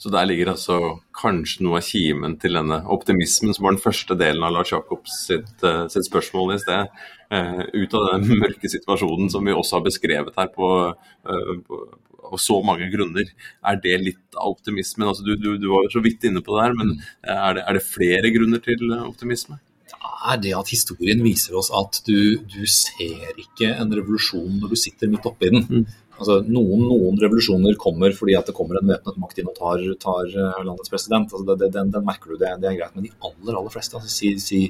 [0.00, 0.78] Så der ligger altså
[1.16, 5.18] kanskje noe av kimen til denne optimismen som var den første delen av Lars Jacobs
[5.28, 6.96] sitt, uh, sitt spørsmål i sted.
[7.32, 11.84] Uh, ut av den mørke situasjonen som vi også har beskrevet her på, uh, på
[12.24, 13.28] på så mange grunner.
[13.68, 15.04] Er det litt av optimismen?
[15.10, 17.76] Altså, du, du, du, var så vidt inne på det her, men er det, er
[17.76, 19.58] det flere grunner til optimisme?
[20.24, 24.78] er det at historien viser oss at du, du ser ikke en revolusjon når du
[24.80, 25.84] sitter midt oppi den.
[26.14, 26.20] Mm.
[26.22, 29.82] Altså, noen, noen, revolusjoner kommer fordi at det kommer en væpnet makt inn og tar,
[30.02, 31.28] tar eh, landets president.
[31.32, 32.94] Altså, det, det, den, den, merker du, det, det, er greit.
[32.94, 34.60] Men de aller aller fleste, altså, si, si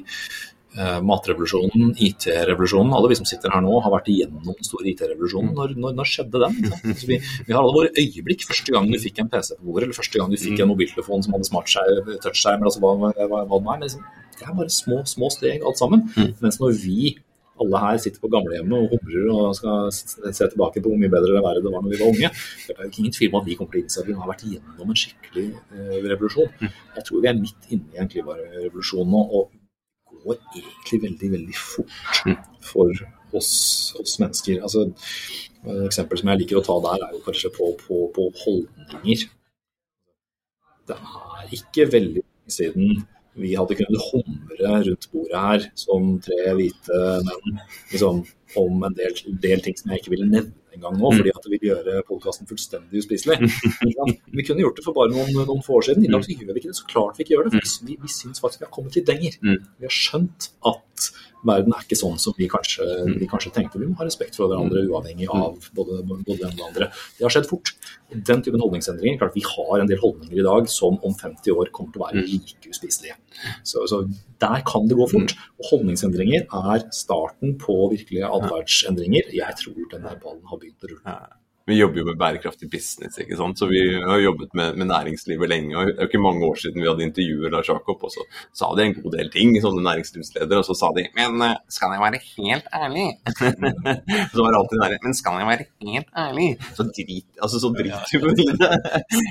[0.79, 5.53] uh, matrevolusjonen, IT-revolusjonen Alle vi som sitter her nå, har vært igjennom den store IT-revolusjonen.
[5.57, 6.57] Når, når, når, skjedde den?
[6.71, 8.47] Altså, vi, vi, har alle våre øyeblikk.
[8.49, 11.25] Første gang du fikk en PC på bordet, eller første gang du fikk en mobiltelefon
[11.25, 13.85] som hadde touchskjerm, altså hva, hva, hva, det er.
[13.85, 16.09] Liksom, det er bare små, små steg alt sammen.
[16.17, 16.33] Mm.
[16.43, 17.15] Mens når vi
[17.63, 21.35] alle her sitter på gamlehjemmet og humrer og skal se tilbake på hvor mye bedre
[21.35, 22.31] det var da vi var unge.
[22.67, 24.47] Det er ingen tvil om at vi kommer til å innse at vi har vært
[24.49, 26.51] gjennom en skikkelig eh, revolusjon.
[26.59, 26.73] Mm.
[26.97, 29.53] Jeg tror vi er midt inne i en klimarevolusjon nå, og
[30.25, 32.37] går egentlig veldig, veldig fort mm.
[32.65, 32.91] for
[33.35, 33.51] oss,
[33.99, 34.61] oss mennesker.
[34.63, 34.87] Altså,
[35.65, 39.27] et eksempel som jeg liker å ta der, er jo kanskje på, på, på holdninger.
[40.85, 46.99] Det er ikke veldig siden vi hadde kunnet humre rundt bordet her som tre hvite
[47.27, 47.59] menn
[47.91, 48.21] liksom,
[48.59, 51.19] om en del, del, ting som jeg ikke ville nevne engang nå, mm.
[51.19, 53.37] fordi at det vil gjøre podkasten fullstendig uspiselig.
[54.35, 56.03] vi kunne gjort det for bare noen, noen få år siden.
[56.07, 56.79] I dag så gjør vi ikke det.
[56.79, 57.53] Så klart vi ikke gjør det.
[57.55, 59.37] for Vi, vi syns faktisk vi har kommet litt lenger.
[59.39, 59.61] Mm.
[59.79, 61.07] Vi har skjønt at
[61.47, 63.15] verden er ikke sånn som vi kanskje, mm.
[63.21, 63.81] vi kanskje tenkte.
[63.81, 64.89] Vi må ha respekt for hverandre mm.
[64.91, 65.69] uavhengig av mm.
[65.77, 66.89] både, både den og den andre.
[67.17, 67.73] Det har skjedd fort.
[68.15, 71.71] Den typen holdningsendringer klart Vi har en del holdninger i dag som om 50 år
[71.75, 73.17] kommer til å være like uspiselige.
[73.63, 74.03] Så, så
[74.41, 75.35] der kan det gå fort.
[75.59, 79.33] Og holdningsendringer er starten på virkelige atferdsendringer.
[79.35, 81.17] Jeg tror denne ballen har begynt å rulle
[81.65, 83.57] vi jobber jo med bærekraftig business, ikke sant?
[83.57, 85.73] så vi har jobbet med, med næringslivet lenge.
[85.73, 88.25] og Det er jo ikke mange år siden vi hadde intervjuet Lars Jakob, og så
[88.53, 91.95] sa de en god del ting, sånne næringslivsledere, og så sa de Men eh, skal
[91.95, 93.07] jeg være helt ærlig?
[94.35, 96.49] så var det alltid nære Men skal jeg være helt ærlig?
[96.77, 98.71] Så drit altså så drit vi i det.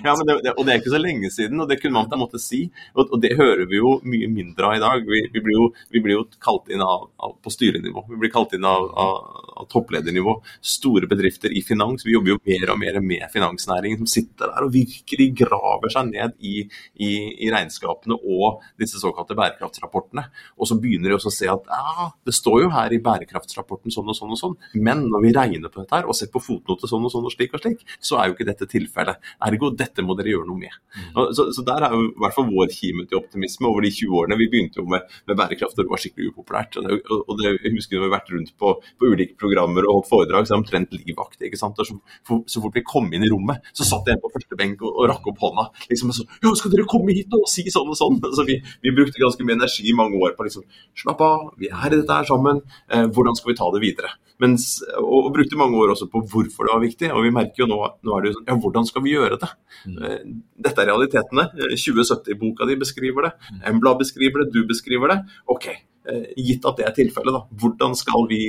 [0.07, 0.53] ja, men det.
[0.57, 2.65] Og det er ikke så lenge siden, og det kunne man på en måte si.
[2.95, 5.07] Og, og det hører vi jo mye mindre av i dag.
[5.09, 8.05] Vi, vi, blir, jo, vi blir, jo, kalt inn av, av, på styrenivå.
[8.11, 9.15] Vi blir kalt inn av, av,
[9.61, 10.37] av toppledernivå.
[10.65, 12.05] Store bedrifter i finans.
[12.07, 16.11] Vi jobber jo mer og mer med finansnæringen, som sitter der og virkelig graver seg
[16.11, 16.65] ned i,
[17.01, 17.11] i,
[17.47, 20.27] i regnskapene og disse såkalte bærekraftsrapportene.
[20.59, 23.95] Og så begynner de også å se at ja, det står jo her i bærekraftsrapporten
[23.95, 26.43] sånn og sånn og sånn, men når vi regner på dette her og ser på
[26.43, 29.33] fotnote sånn og sånn og slik og slik, så er jo ikke dette tilfellet.
[29.49, 30.79] Ergo, dette må dere gjøre noe med.
[30.95, 31.21] Mm.
[31.37, 34.19] Så, så, der er jo i hvert fall vår kime til optimisme over de 20
[34.21, 34.39] årene.
[34.41, 36.79] Vi begynte jo med, med bærekraft og det var skikkelig upopulært.
[36.81, 40.01] Og det, og det, jeg husker vi har vært rundt på, på ulike programmer og
[40.01, 41.51] holdt foredrag, så er det omtrent livaktig.
[41.51, 41.79] ikke sant?
[41.79, 44.83] Og så så fort vi kom inn i rommet, så satt jeg på første benk
[44.83, 45.69] og, og rakk opp hånda.
[45.91, 48.95] liksom så, ja, 'Skal dere komme hit og si sånn og sånn?' Så vi, vi
[48.97, 50.65] brukte ganske mye energi i mange år på liksom
[50.95, 52.63] Slapp av, vi er i dette her sammen.
[52.89, 54.11] Eh, hvordan skal vi ta det videre?
[54.43, 57.11] Mens, og, og, brukte mange år også på hvorfor det var viktig.
[57.15, 59.39] Og vi merker jo nå, nå er det jo sånn Ja, hvordan skal vi gjøre
[59.43, 59.51] det?
[59.85, 59.99] Mm.
[59.99, 60.23] Eh,
[60.67, 61.49] dette er realitetene.
[61.75, 63.35] 2070-boka eh, di beskriver det.
[63.51, 63.61] Mm.
[63.75, 65.21] Embla beskriver det, du beskriver det.
[65.55, 67.61] Ok, eh, gitt at det er tilfellet, da.
[67.63, 68.43] Hvordan skal vi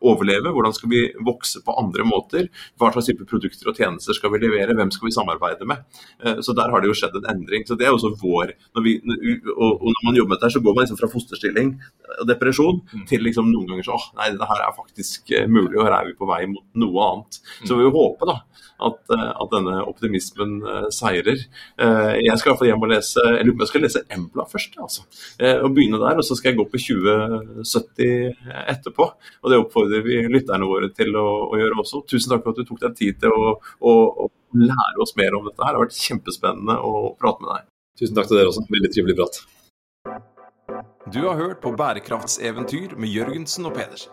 [0.00, 0.52] overleve?
[0.54, 2.48] Hvordan skal vi vokse på andre måter?
[2.78, 4.76] Hva slags type produkter og tjenester skal vi levere?
[4.76, 5.84] Hvem skal vi samarbeide med?
[6.24, 7.66] Eh, så der har det jo skjedd en endring.
[7.68, 8.96] Så det er også vår når vi,
[9.54, 11.74] og, når man jobber med dette, så går man liksom fra fosterstilling
[12.18, 13.06] og depresjon mm.
[13.10, 15.98] til liksom noen ganger så åh, nei, det her er faktisk eh, mulig, og her
[16.00, 17.40] er vi på vei mot noe annet.
[17.64, 18.38] Så vi vil håpe da
[18.88, 20.58] at, eh, at, denne optimismen
[20.94, 21.40] seirer.
[21.78, 25.04] Jeg skal iallfall hjem og lese eller jeg skal lese Embla først, altså.
[25.64, 26.20] og begynne der.
[26.20, 28.36] Og så skal jeg gå på 2070
[28.68, 29.08] etterpå.
[29.42, 32.02] og det oppfordrer oppfordrer vi lytterne våre til å, å, gjøre også.
[32.08, 33.92] Tusen takk for at du tok deg tid til å, å,
[34.24, 35.62] å, lære oss mer om dette.
[35.62, 35.72] her.
[35.72, 37.70] Det har vært kjempespennende å prate med deg.
[37.98, 38.66] Tusen takk til dere også.
[38.68, 39.40] Veldig trivelig prat.
[41.08, 44.12] Du har hørt på Bærekraftseventyr med Jørgensen og Pedersen.